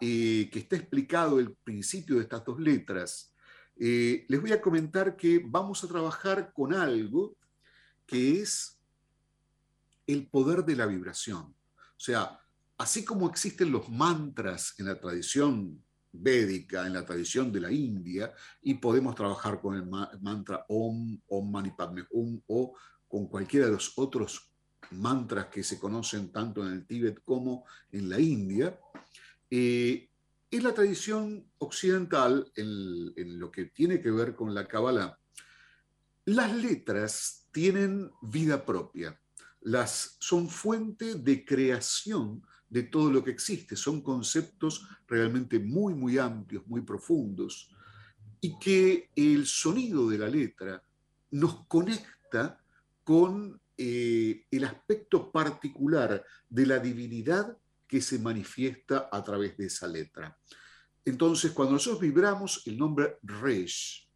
[0.00, 3.34] que está explicado el principio de estas dos letras,
[3.76, 7.36] les voy a comentar que vamos a trabajar con algo
[8.06, 8.77] que es
[10.08, 11.42] el poder de la vibración.
[11.42, 12.40] O sea,
[12.78, 18.32] así como existen los mantras en la tradición védica, en la tradición de la India,
[18.62, 19.86] y podemos trabajar con el
[20.20, 22.74] mantra Om, Om Mani Padme Hum, o
[23.06, 24.50] con cualquiera de los otros
[24.92, 28.80] mantras que se conocen tanto en el Tíbet como en la India,
[29.50, 30.08] eh,
[30.50, 35.18] en la tradición occidental, en, en, lo que tiene que ver con la Kabbalah,
[36.24, 39.18] las letras tienen vida propia
[39.62, 43.76] las, son fuente de creación de todo lo que existe.
[43.76, 47.70] Son conceptos realmente muy, muy amplios, muy profundos,
[48.40, 50.82] y que el sonido de la letra
[51.30, 52.62] nos conecta
[53.02, 59.88] con eh, el aspecto particular de la divinidad que se manifiesta a través de esa
[59.88, 60.36] letra.
[61.04, 64.08] Entonces, cuando nosotros vibramos el nombre Resh,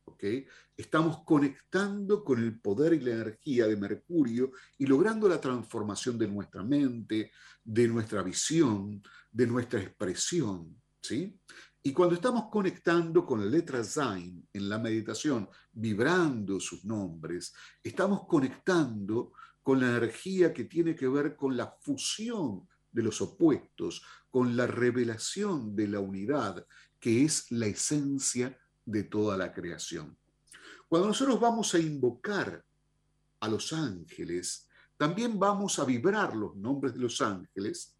[0.83, 6.27] Estamos conectando con el poder y la energía de Mercurio y logrando la transformación de
[6.27, 7.31] nuestra mente,
[7.63, 11.39] de nuestra visión, de nuestra expresión, ¿sí?
[11.85, 18.27] Y cuando estamos conectando con la letra Zain en la meditación, vibrando sus nombres, estamos
[18.27, 24.57] conectando con la energía que tiene que ver con la fusión de los opuestos, con
[24.57, 26.67] la revelación de la unidad,
[26.99, 30.19] que es la esencia de toda la creación.
[30.93, 32.63] Cuando nosotros vamos a invocar
[33.41, 37.97] a los ángeles, también vamos a vibrar los nombres de los ángeles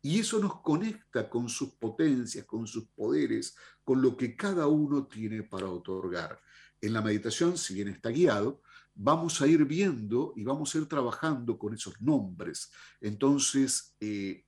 [0.00, 5.06] y eso nos conecta con sus potencias, con sus poderes, con lo que cada uno
[5.06, 6.40] tiene para otorgar.
[6.80, 8.62] En la meditación, si bien está guiado,
[8.94, 12.72] vamos a ir viendo y vamos a ir trabajando con esos nombres.
[13.02, 14.46] Entonces, eh,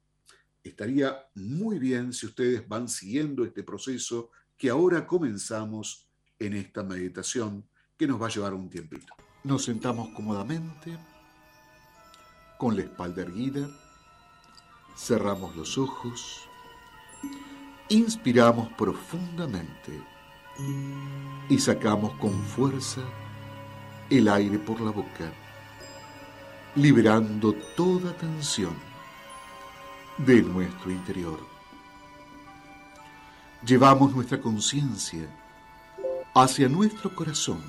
[0.64, 6.05] estaría muy bien si ustedes van siguiendo este proceso que ahora comenzamos
[6.38, 7.64] en esta meditación
[7.96, 9.14] que nos va a llevar un tiempito.
[9.44, 10.98] Nos sentamos cómodamente,
[12.58, 13.68] con la espalda erguida,
[14.96, 16.48] cerramos los ojos,
[17.88, 20.02] inspiramos profundamente
[21.48, 23.02] y sacamos con fuerza
[24.10, 25.32] el aire por la boca,
[26.74, 28.74] liberando toda tensión
[30.18, 31.56] de nuestro interior
[33.66, 35.28] llevamos nuestra conciencia
[36.38, 37.62] hacia nuestro corazón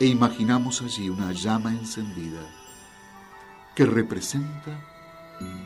[0.00, 2.40] e imaginamos allí una llama encendida
[3.76, 4.82] que representa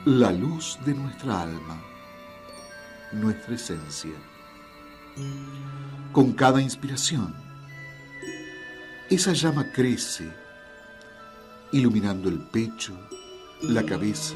[0.05, 1.81] la luz de nuestra alma,
[3.13, 4.17] nuestra esencia.
[6.13, 7.35] Con cada inspiración,
[9.09, 10.29] esa llama crece,
[11.71, 12.93] iluminando el pecho,
[13.63, 14.35] la cabeza,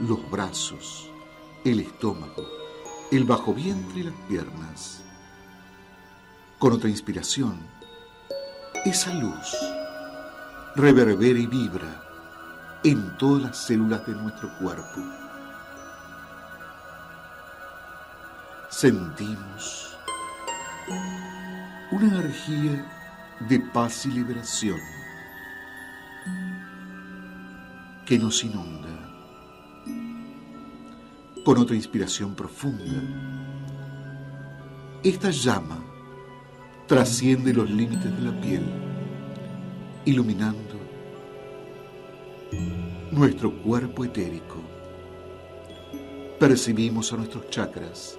[0.00, 1.10] los brazos,
[1.66, 2.62] el estómago
[3.12, 5.01] el bajo vientre y las piernas.
[6.62, 7.58] Con otra inspiración,
[8.84, 9.58] esa luz
[10.76, 12.04] reverbera y vibra
[12.84, 15.00] en todas las células de nuestro cuerpo.
[18.70, 19.98] Sentimos
[21.90, 22.86] una energía
[23.48, 24.78] de paz y liberación
[28.06, 28.88] que nos inunda
[31.44, 33.02] con otra inspiración profunda.
[35.02, 35.91] Esta llama
[36.86, 38.64] trasciende los límites de la piel,
[40.04, 40.80] iluminando
[43.10, 44.60] nuestro cuerpo etérico.
[46.38, 48.18] Percibimos a nuestros chakras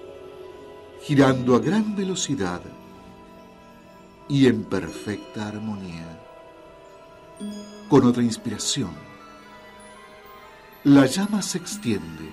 [1.02, 2.62] girando a gran velocidad
[4.26, 6.18] y en perfecta armonía.
[7.90, 8.92] Con otra inspiración,
[10.84, 12.30] la llama se extiende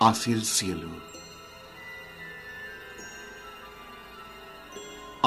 [0.00, 0.88] hacia el cielo,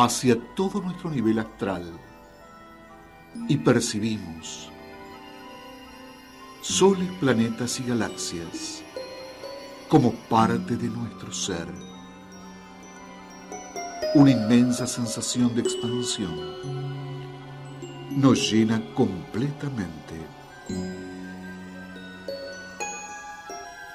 [0.01, 1.83] hacia todo nuestro nivel astral
[3.49, 4.71] y percibimos
[6.61, 8.81] soles, planetas y galaxias
[9.89, 11.67] como parte de nuestro ser.
[14.15, 16.33] Una inmensa sensación de expansión
[18.11, 20.15] nos llena completamente.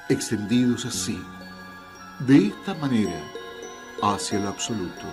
[0.07, 1.19] Extendidos así,
[2.19, 3.19] de esta manera,
[4.03, 5.05] hacia el absoluto,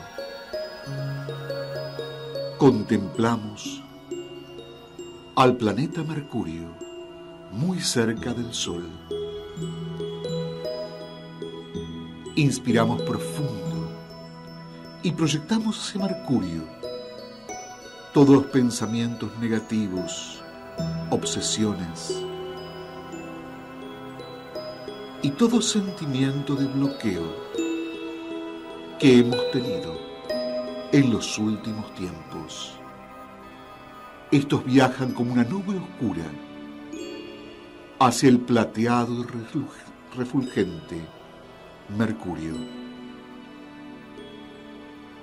[2.59, 3.83] contemplamos
[5.35, 6.69] al planeta Mercurio
[7.51, 8.89] muy cerca del Sol.
[12.37, 13.91] Inspiramos profundo
[15.03, 16.63] y proyectamos hacia Mercurio
[18.15, 20.41] todos los pensamientos negativos,
[21.11, 22.23] obsesiones
[25.23, 27.25] y todo sentimiento de bloqueo
[28.99, 30.12] que hemos tenido
[30.93, 32.75] en los últimos tiempos.
[34.31, 36.25] Estos viajan como una nube oscura
[37.99, 41.01] hacia el plateado y refulgente
[41.97, 42.55] Mercurio.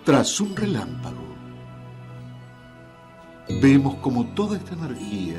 [0.03, 1.36] Tras un relámpago,
[3.61, 5.38] vemos como toda esta energía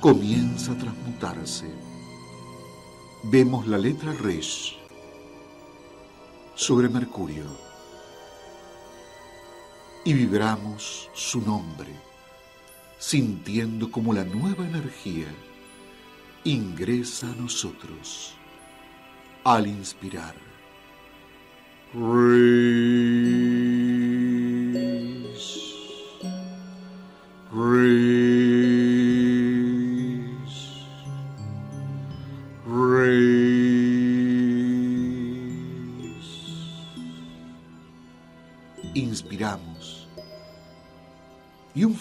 [0.00, 1.72] comienza a transmutarse.
[3.24, 4.76] Vemos la letra Resh
[6.54, 7.71] sobre Mercurio
[10.04, 11.90] y vibramos su nombre,
[12.98, 15.28] sintiendo como la nueva energía
[16.44, 18.34] ingresa a nosotros
[19.44, 20.34] al inspirar.
[21.94, 23.51] Inspiramos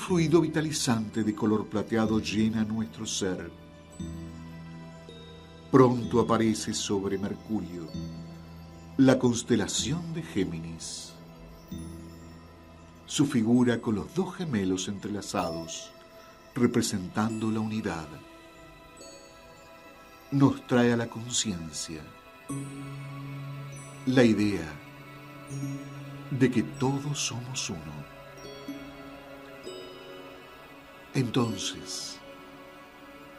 [0.01, 3.51] fluido vitalizante de color plateado llena nuestro ser
[5.71, 7.87] pronto aparece sobre Mercurio
[8.97, 11.13] la constelación de Géminis.
[13.05, 15.91] Su figura con los dos gemelos entrelazados,
[16.55, 18.07] representando la unidad,
[20.31, 22.01] nos trae a la conciencia
[24.07, 24.67] la idea
[26.31, 28.20] de que todos somos uno.
[31.21, 32.17] Entonces,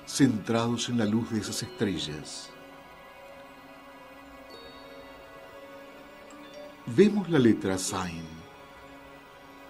[0.07, 2.49] centrados en la luz de esas estrellas.
[6.87, 8.23] Vemos la letra Zain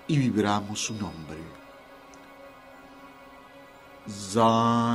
[0.07, 1.39] y vibramos su nombre.
[4.07, 4.93] Zain.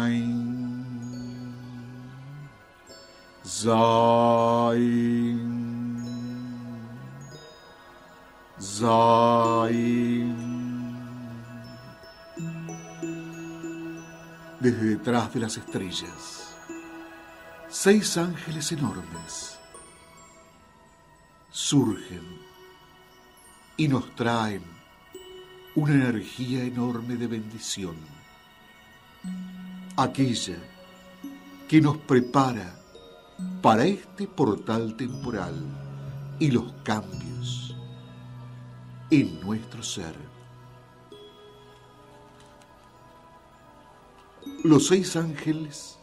[14.60, 16.56] Desde detrás de las estrellas.
[17.70, 19.58] Seis ángeles enormes
[21.52, 22.24] surgen
[23.76, 24.64] y nos traen
[25.76, 27.96] una energía enorme de bendición,
[29.96, 30.58] aquella
[31.68, 32.80] que nos prepara
[33.62, 35.56] para este portal temporal
[36.40, 37.76] y los cambios
[39.12, 40.37] en nuestro ser.
[44.64, 45.98] Los seis ángeles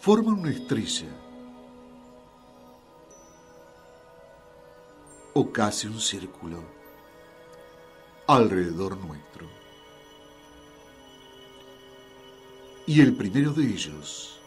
[0.00, 1.08] forman una estrella
[5.34, 6.62] o casi un círculo
[8.26, 9.46] alrededor nuestro.
[12.86, 14.40] Y el primero de ellos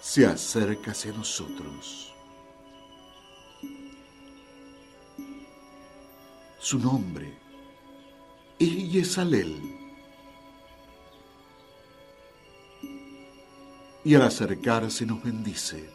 [0.00, 2.12] se acerca hacia nosotros.
[6.60, 7.36] Su nombre
[8.60, 9.75] es Yesalel
[14.06, 15.90] y al acercarse nos bendice,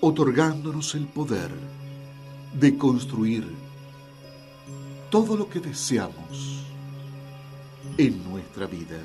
[0.00, 1.50] otorgándonos el poder
[2.58, 3.46] de construir
[5.10, 6.64] todo lo que deseamos
[7.98, 8.96] en nuestra vida.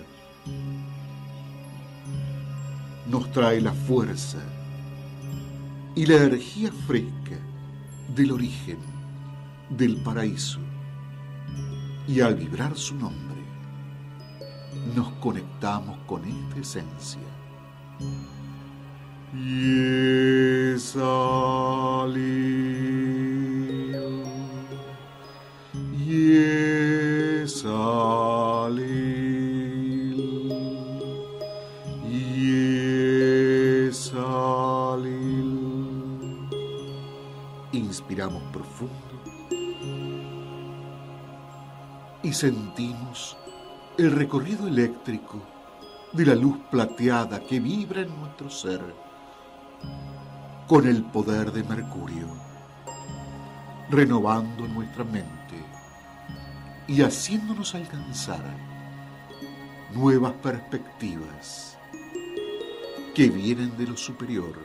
[3.10, 4.40] Nos trae la fuerza
[5.94, 7.38] y la energía fresca
[8.16, 8.78] del origen
[9.70, 10.60] del paraíso
[12.08, 13.33] y al vibrar su nombre
[14.96, 17.20] nos conectamos con esta esencia.
[19.34, 21.64] Y salió.
[37.72, 38.94] Inspiramos profundo
[42.22, 43.36] y sentimos
[43.98, 45.40] el recorrido eléctrico
[46.14, 48.82] de la luz plateada que vibra en nuestro ser
[50.68, 52.28] con el poder de Mercurio,
[53.92, 55.64] renovando nuestra mente
[56.88, 58.44] y haciéndonos alcanzar
[59.94, 61.78] nuevas perspectivas
[63.14, 64.58] que vienen de lo superior.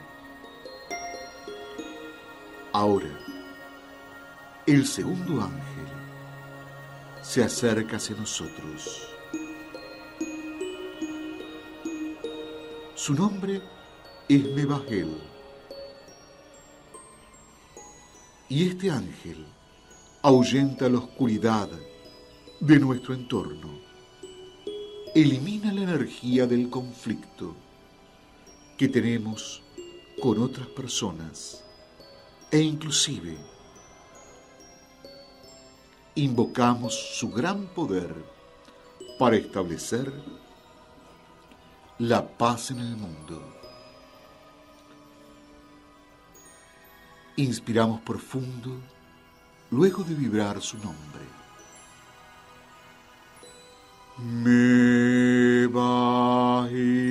[2.72, 3.10] Ahora,
[4.66, 5.86] el segundo ángel
[7.20, 9.17] se acerca hacia nosotros.
[13.08, 13.62] Su nombre
[14.28, 15.16] es Mebahel
[18.50, 19.46] Y este ángel
[20.20, 21.70] ahuyenta la oscuridad
[22.60, 23.78] de nuestro entorno,
[25.14, 27.54] elimina la energía del conflicto
[28.76, 29.62] que tenemos
[30.20, 31.64] con otras personas
[32.50, 33.38] e inclusive
[36.14, 38.14] invocamos su gran poder
[39.18, 40.12] para establecer
[41.98, 43.42] la paz en el mundo.
[47.36, 48.80] Inspiramos profundo
[49.70, 51.26] luego de vibrar su nombre.
[54.18, 57.07] Me bajil,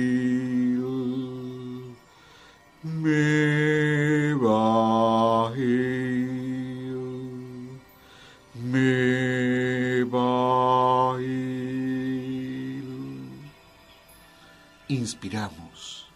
[14.88, 16.06] Inspiramos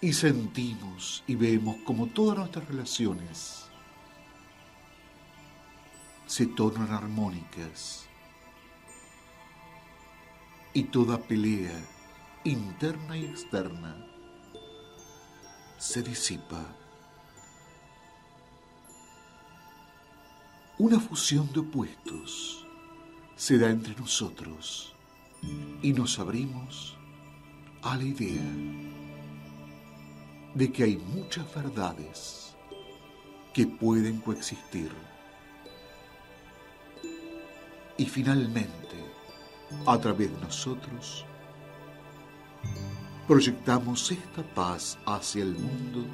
[0.00, 3.68] y sentimos y vemos como todas nuestras relaciones
[6.26, 8.04] se tornan armónicas
[10.74, 11.80] y toda pelea
[12.44, 13.96] interna y externa
[15.78, 16.66] se disipa.
[20.76, 22.66] Una fusión de opuestos
[23.36, 24.92] se da entre nosotros
[25.82, 26.97] y nos abrimos
[27.82, 28.42] a la idea
[30.54, 32.56] de que hay muchas verdades
[33.52, 34.90] que pueden coexistir.
[37.96, 38.96] Y finalmente,
[39.86, 41.24] a través de nosotros,
[43.26, 46.04] proyectamos esta paz hacia el mundo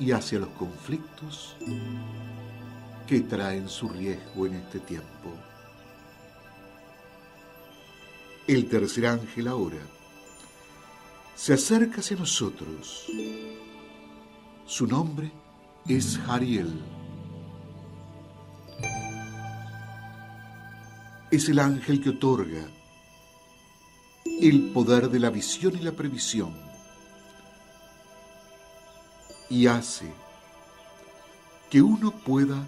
[0.00, 1.56] y hacia los conflictos
[3.06, 5.32] que traen su riesgo en este tiempo.
[8.46, 9.97] El tercer ángel ahora
[11.38, 13.06] se acerca hacia nosotros
[14.66, 15.30] su nombre
[15.86, 16.82] es Jariel.
[21.30, 22.66] Es el ángel que otorga
[24.24, 26.52] el poder de la visión y la previsión
[29.48, 30.12] y hace
[31.70, 32.66] que uno pueda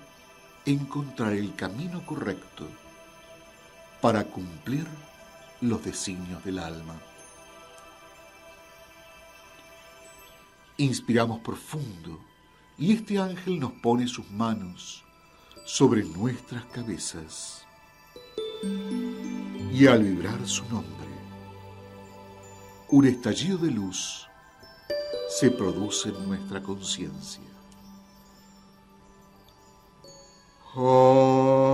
[0.65, 2.69] encontrar el camino correcto
[4.01, 4.87] para cumplir
[5.61, 7.10] los designios del alma.
[10.81, 12.19] Inspiramos profundo
[12.79, 15.05] y este ángel nos pone sus manos
[15.67, 17.67] sobre nuestras cabezas.
[19.75, 21.11] Y al vibrar su nombre,
[22.89, 24.27] un estallido de luz
[25.29, 27.43] se produce en nuestra conciencia.
[30.75, 31.70] vemos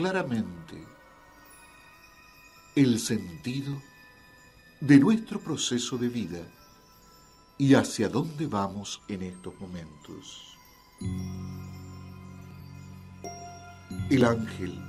[0.00, 0.82] claramente
[2.74, 3.82] el sentido
[4.80, 6.40] de nuestro proceso de vida
[7.58, 10.56] y hacia dónde vamos en estos momentos.
[14.08, 14.82] El ángel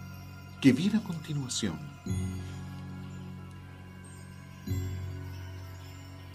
[0.62, 1.78] que viene a continuación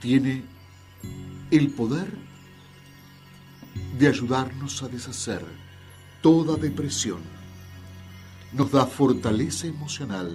[0.01, 0.45] tiene
[1.51, 2.13] el poder
[3.99, 5.43] de ayudarnos a deshacer
[6.21, 7.36] toda depresión
[8.57, 10.31] nos da fortaleza emocional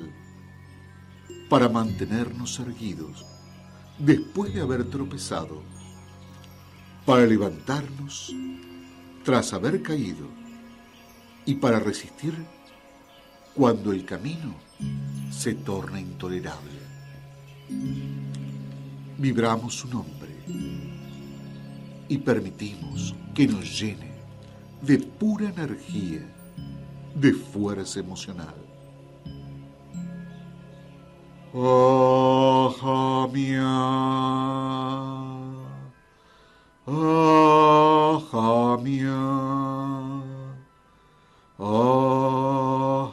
[1.49, 3.25] para mantenernos erguidos
[3.97, 5.63] después de haber tropezado,
[7.03, 8.31] para levantarnos
[9.23, 10.27] tras haber caído
[11.45, 12.35] y para resistir
[13.55, 14.53] cuando el camino
[15.31, 16.79] se torna intolerable.
[19.17, 20.29] Vibramos su nombre
[22.07, 24.11] y permitimos que nos llene
[24.81, 26.21] de pura energía,
[27.15, 28.55] de fuerza emocional.
[31.53, 32.81] Ahamia.
[36.87, 38.31] Ahamia.
[41.59, 43.11] Ahamia.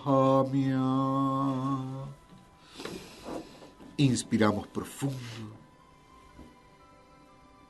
[3.96, 5.16] Inspiramos profundo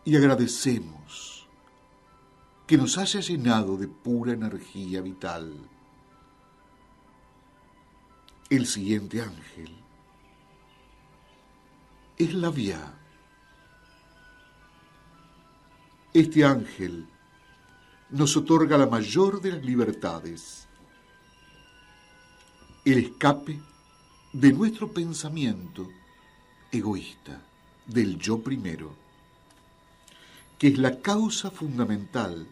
[0.04, 1.46] y agradecemos
[2.66, 5.54] que nos haya llenado de pura energía vital.
[8.50, 9.76] El siguiente ángel
[12.16, 12.94] es la vía.
[16.14, 17.06] Este ángel
[18.08, 20.66] nos otorga la mayor de las libertades,
[22.86, 23.60] el escape
[24.32, 25.86] de nuestro pensamiento
[26.72, 27.42] egoísta,
[27.84, 28.94] del yo primero,
[30.58, 32.46] que es la causa fundamental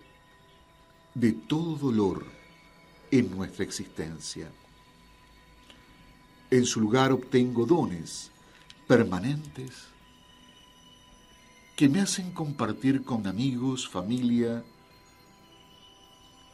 [1.15, 2.27] de todo dolor
[3.11, 4.51] en nuestra existencia.
[6.51, 8.31] En su lugar obtengo dones
[8.87, 9.89] permanentes
[11.75, 14.65] que me hacen compartir con amigos, familia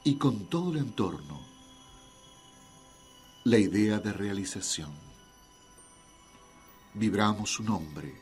[0.03, 1.41] y con todo el entorno
[3.45, 4.93] la idea de realización.
[6.95, 8.15] Vibramos su nombre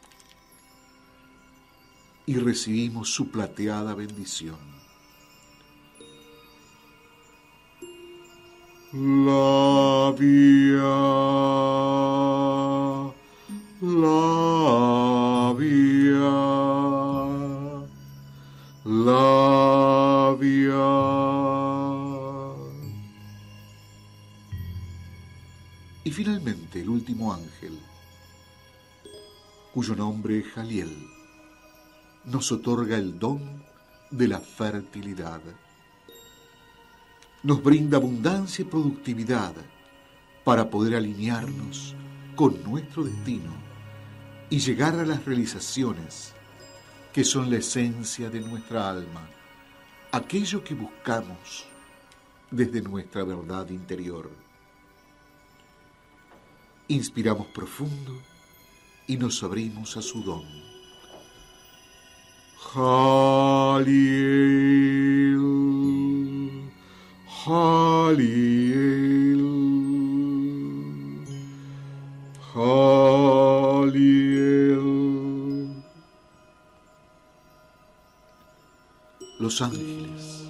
[2.26, 4.79] y recibimos su plateada bendición.
[8.92, 8.96] Y
[26.10, 27.78] finalmente el último ángel,
[29.72, 31.06] cuyo nombre es Jaliel,
[32.24, 33.62] nos otorga el don
[34.10, 35.40] de la fertilidad.
[37.42, 39.54] Nos brinda abundancia y productividad
[40.44, 41.94] para poder alinearnos
[42.36, 43.52] con nuestro destino
[44.50, 46.34] y llegar a las realizaciones
[47.12, 49.28] que son la esencia de nuestra alma,
[50.12, 51.66] aquello que buscamos
[52.50, 54.30] desde nuestra verdad interior.
[56.88, 58.18] Inspiramos profundo
[59.06, 60.44] y nos abrimos a su don.
[62.74, 63.90] Jalil,
[79.38, 80.44] Los ángeles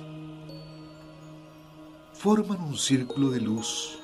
[2.12, 4.00] forman un círculo de luz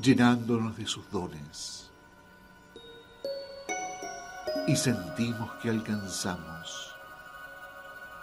[0.00, 1.90] llenándonos de sus dones.
[4.66, 6.94] Y sentimos que alcanzamos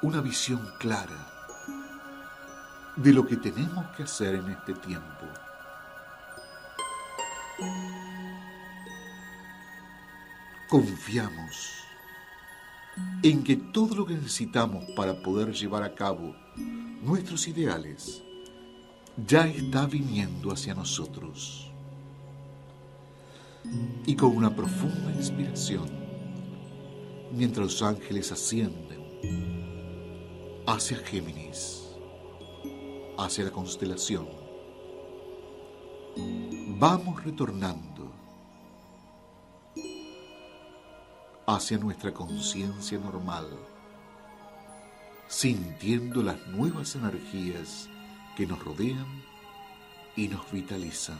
[0.01, 1.38] una visión clara
[2.95, 5.25] de lo que tenemos que hacer en este tiempo.
[10.67, 11.79] Confiamos
[13.23, 16.35] en que todo lo que necesitamos para poder llevar a cabo
[17.01, 18.21] nuestros ideales
[19.27, 21.71] ya está viniendo hacia nosotros.
[24.05, 25.89] Y con una profunda inspiración,
[27.33, 28.99] mientras los ángeles ascienden
[30.65, 31.88] hacia Géminis,
[33.19, 34.29] hacia la constelación,
[36.79, 38.09] vamos retornando
[41.45, 43.49] hacia nuestra conciencia normal,
[45.27, 47.89] sintiendo las nuevas energías
[48.37, 49.21] que nos rodean
[50.15, 51.19] y nos vitalizan.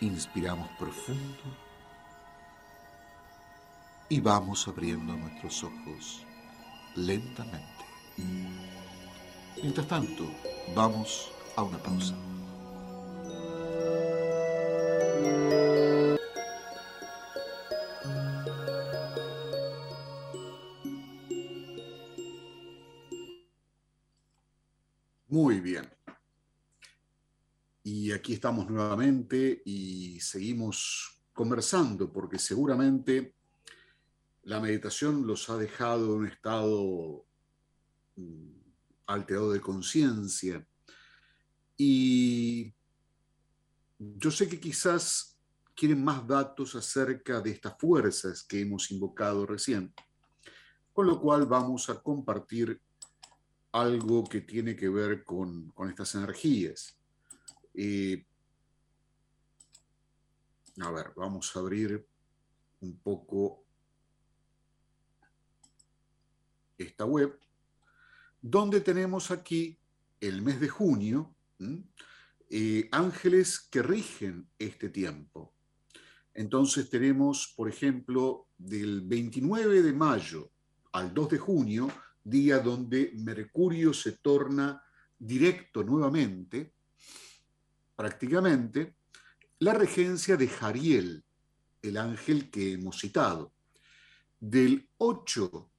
[0.00, 1.42] Inspiramos profundo
[4.08, 6.24] y vamos abriendo nuestros ojos
[6.94, 8.83] lentamente.
[9.62, 10.24] Mientras tanto,
[10.74, 12.14] vamos a una pausa.
[25.28, 25.90] Muy bien.
[27.82, 33.34] Y aquí estamos nuevamente y seguimos conversando porque seguramente
[34.44, 37.26] la meditación los ha dejado en un estado
[38.16, 38.63] mm,
[39.06, 40.66] alterado de conciencia.
[41.76, 42.72] Y
[43.98, 45.36] yo sé que quizás
[45.74, 49.92] quieren más datos acerca de estas fuerzas que hemos invocado recién,
[50.92, 52.80] con lo cual vamos a compartir
[53.72, 56.96] algo que tiene que ver con, estas energías.
[60.80, 62.06] A ver, vamos a abrir
[62.80, 63.64] un poco
[66.78, 67.38] esta web,
[68.46, 69.78] donde tenemos aquí
[70.20, 71.34] el mes de junio,
[72.50, 75.54] eh, ángeles que rigen este tiempo.
[76.34, 80.50] Entonces tenemos, por ejemplo, del 29 de mayo
[80.92, 81.88] al 2 de junio,
[82.22, 84.82] día donde Mercurio se torna
[85.18, 86.74] directo nuevamente,
[87.96, 88.96] prácticamente,
[89.60, 91.24] la regencia de Jariel,
[91.80, 93.54] el ángel que hemos citado.
[94.38, 95.70] Del 8,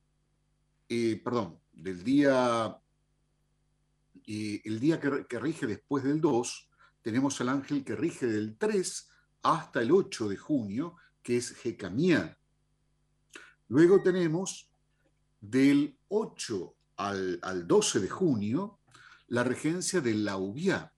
[0.89, 2.77] eh, perdón, del día,
[4.25, 6.69] eh, el día que, que, rige después del 2,
[7.01, 9.09] tenemos al ángel que rige del 3
[9.43, 12.37] hasta el 8 de junio, que es Jecamía.
[13.67, 14.71] Luego tenemos
[15.39, 18.79] del 8 al, 12 de junio
[19.27, 20.93] la regencia de Laubiá.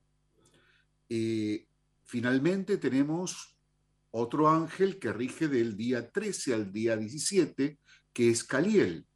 [1.09, 1.67] Eh,
[2.03, 3.57] finalmente tenemos
[4.11, 7.79] otro ángel que rige del día 13 al día 17,
[8.13, 9.07] que es Caliel.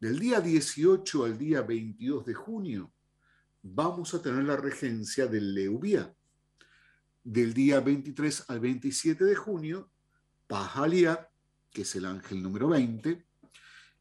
[0.00, 2.92] Del día 18 al día 22 de junio
[3.62, 6.14] vamos a tener la regencia del Leubía
[7.28, 9.90] del día 23 al 27 de junio,
[10.46, 11.28] Pajalia,
[11.70, 13.22] que es el ángel número 20,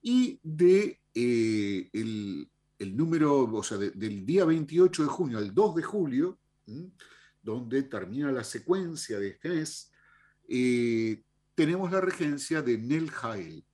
[0.02, 2.50] y de eh, el,
[2.96, 3.52] número,
[3.96, 6.40] del día 28 de junio al 2 de julio,
[7.42, 9.92] donde termina la secuencia de este mes,
[10.48, 11.22] eh,
[11.54, 13.66] tenemos la regencia de Nel Jael.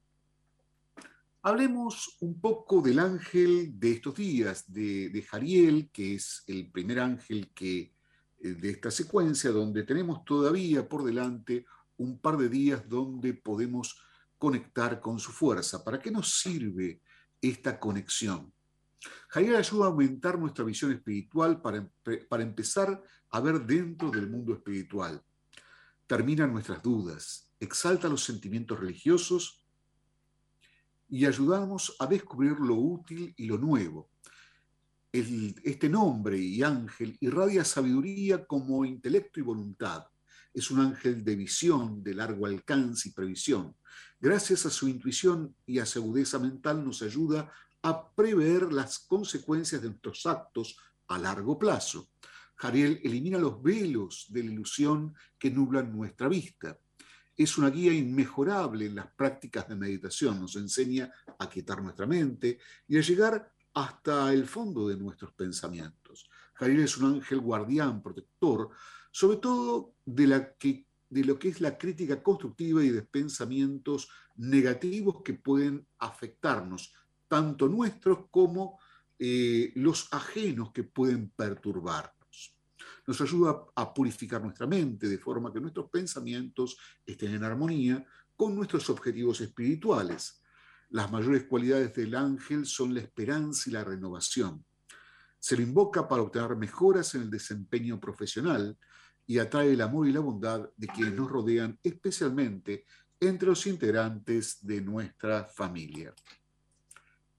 [1.45, 7.51] Hablemos un poco del ángel de estos días, de, Jariel, que es el primer ángel
[7.53, 7.93] que
[8.39, 11.65] eh, de esta secuencia donde tenemos todavía por delante
[11.97, 14.01] un par de días donde podemos
[14.37, 15.83] conectar con su fuerza.
[15.83, 17.01] ¿Para qué nos sirve
[17.41, 18.53] esta conexión?
[19.27, 21.85] Jair ayuda a aumentar nuestra visión espiritual para,
[22.29, 25.21] para empezar a ver dentro del mundo espiritual.
[26.07, 29.62] Termina nuestras dudas, exalta los sentimientos religiosos
[31.13, 34.09] y ayudamos a descubrir lo útil y lo nuevo,
[35.11, 40.07] este nombre y ángel irradia sabiduría como intelecto y voluntad.
[40.51, 43.75] Es un ángel de visión, de largo alcance y previsión.
[44.19, 47.51] Gracias a su intuición y a su agudeza mental nos ayuda
[47.83, 50.75] a prever las consecuencias de nuestros actos
[51.09, 52.09] a largo plazo.
[52.55, 56.75] Jariel elimina los velos de la ilusión que nublan nuestra vista.
[57.35, 60.39] Es una guía inmejorable en las prácticas de meditación.
[60.39, 66.29] Nos enseña a quietar nuestra mente y a llegar hasta el fondo de nuestros pensamientos.
[66.53, 68.69] Javier es un ángel guardián, protector,
[69.11, 75.87] sobre todo de, lo que es la crítica constructiva y de pensamientos negativos que pueden
[75.99, 76.93] afectarnos,
[77.27, 78.79] tanto nuestros como
[79.17, 82.22] eh, los ajenos que pueden perturbarnos.
[83.05, 88.55] Nos ayuda a purificar nuestra mente de forma que nuestros pensamientos estén en armonía con
[88.55, 90.43] nuestros objetivos espirituales
[90.93, 94.63] las mayores cualidades del ángel son la esperanza y la renovación.
[95.39, 98.77] Se lo invoca para obtener mejoras en el desempeño profesional
[99.25, 102.85] y atrae el amor y la bondad de quienes nos rodean, especialmente
[103.19, 106.13] entre los integrantes de nuestra familia.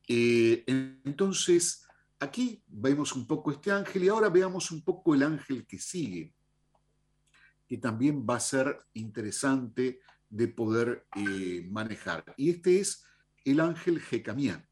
[0.09, 1.84] Eh, entonces,
[2.25, 6.35] aquí vemos un poco este ángel y ahora veamos un poco el ángel que sigue,
[7.68, 12.25] que también va a ser interesante de poder eh, manejar.
[12.37, 13.05] Y este es
[13.45, 14.66] el ángel Jecamián.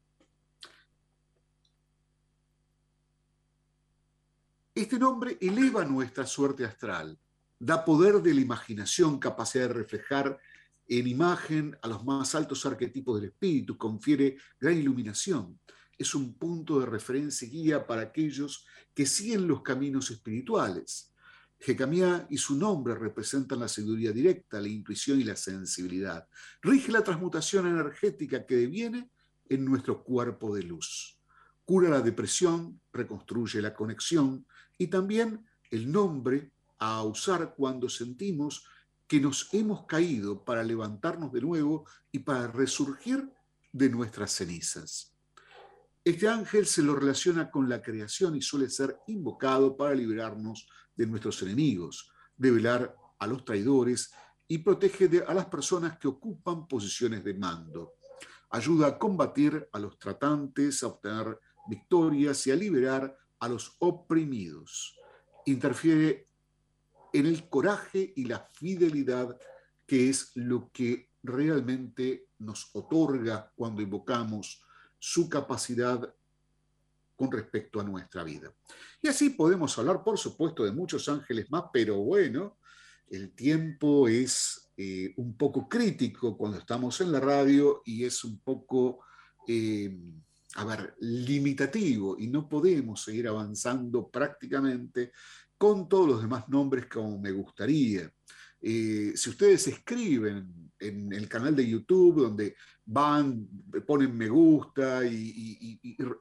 [4.75, 7.17] Este nombre eleva nuestra suerte astral,
[7.59, 10.39] da poder de la imaginación, capacidad de reflejar
[10.87, 15.59] en imagen a los más altos arquetipos del espíritu, confiere gran iluminación.
[15.97, 21.13] Es un punto de referencia y guía para aquellos que siguen los caminos espirituales.
[21.59, 26.27] Jecamía y su nombre representan la sabiduría directa, la intuición y la sensibilidad.
[26.61, 29.09] Rige la transmutación energética que deviene
[29.47, 31.17] en nuestro cuerpo de luz.
[31.63, 34.45] Cura la depresión, reconstruye la conexión
[34.77, 38.65] y también el nombre a usar cuando sentimos
[39.07, 43.31] que nos hemos caído para levantarnos de nuevo y para resurgir
[43.71, 45.12] de nuestras cenizas.
[46.05, 51.07] Este ángel se lo relaciona con la creación y suele ser invocado para liberarnos de
[51.07, 54.11] nuestros enemigos, develar a los traidores
[54.45, 57.93] y protege a las personas que ocupan posiciones de mando.
[58.49, 61.39] Ayuda a combatir a los tratantes, a obtener
[61.69, 64.99] victorias y a liberar a los oprimidos.
[65.45, 66.27] Interfiere
[67.13, 69.39] en el coraje y la fidelidad,
[69.87, 74.61] que es lo que realmente nos otorga cuando invocamos
[75.05, 76.15] su capacidad
[77.17, 78.53] con respecto a nuestra vida.
[79.01, 82.57] Y así podemos hablar, por supuesto, de muchos ángeles más, pero bueno,
[83.09, 88.39] el tiempo es eh, un poco crítico cuando estamos en la radio y es un
[88.39, 89.01] poco,
[89.45, 89.93] eh,
[90.55, 95.11] a ver, limitativo y no podemos seguir avanzando prácticamente
[95.57, 98.09] con todos los demás nombres como me gustaría.
[98.61, 102.55] Eh, si ustedes escriben en el canal de YouTube, donde
[102.85, 103.47] van,
[103.87, 105.79] ponen me gusta y,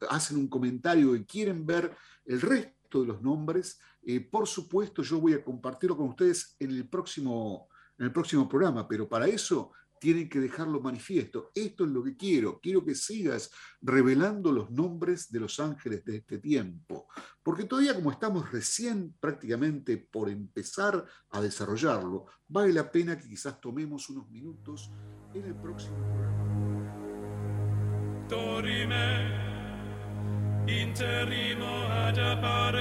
[0.09, 1.95] hacen un comentario y quieren ver
[2.25, 6.71] el resto de los nombres, eh, por supuesto yo voy a compartirlo con ustedes en
[6.71, 9.73] el próximo, en el próximo programa, pero para eso
[10.03, 11.53] tienen que dejarlo manifiesto.
[11.55, 12.59] Esto es lo que quiero.
[12.61, 17.07] Quiero que sigas revelando los nombres de los ángeles de este tiempo.
[17.41, 23.61] Porque todavía como estamos recién prácticamente por empezar a desarrollarlo, vale la pena que quizás
[23.61, 24.91] tomemos unos minutos
[25.35, 26.43] en el próximo programa.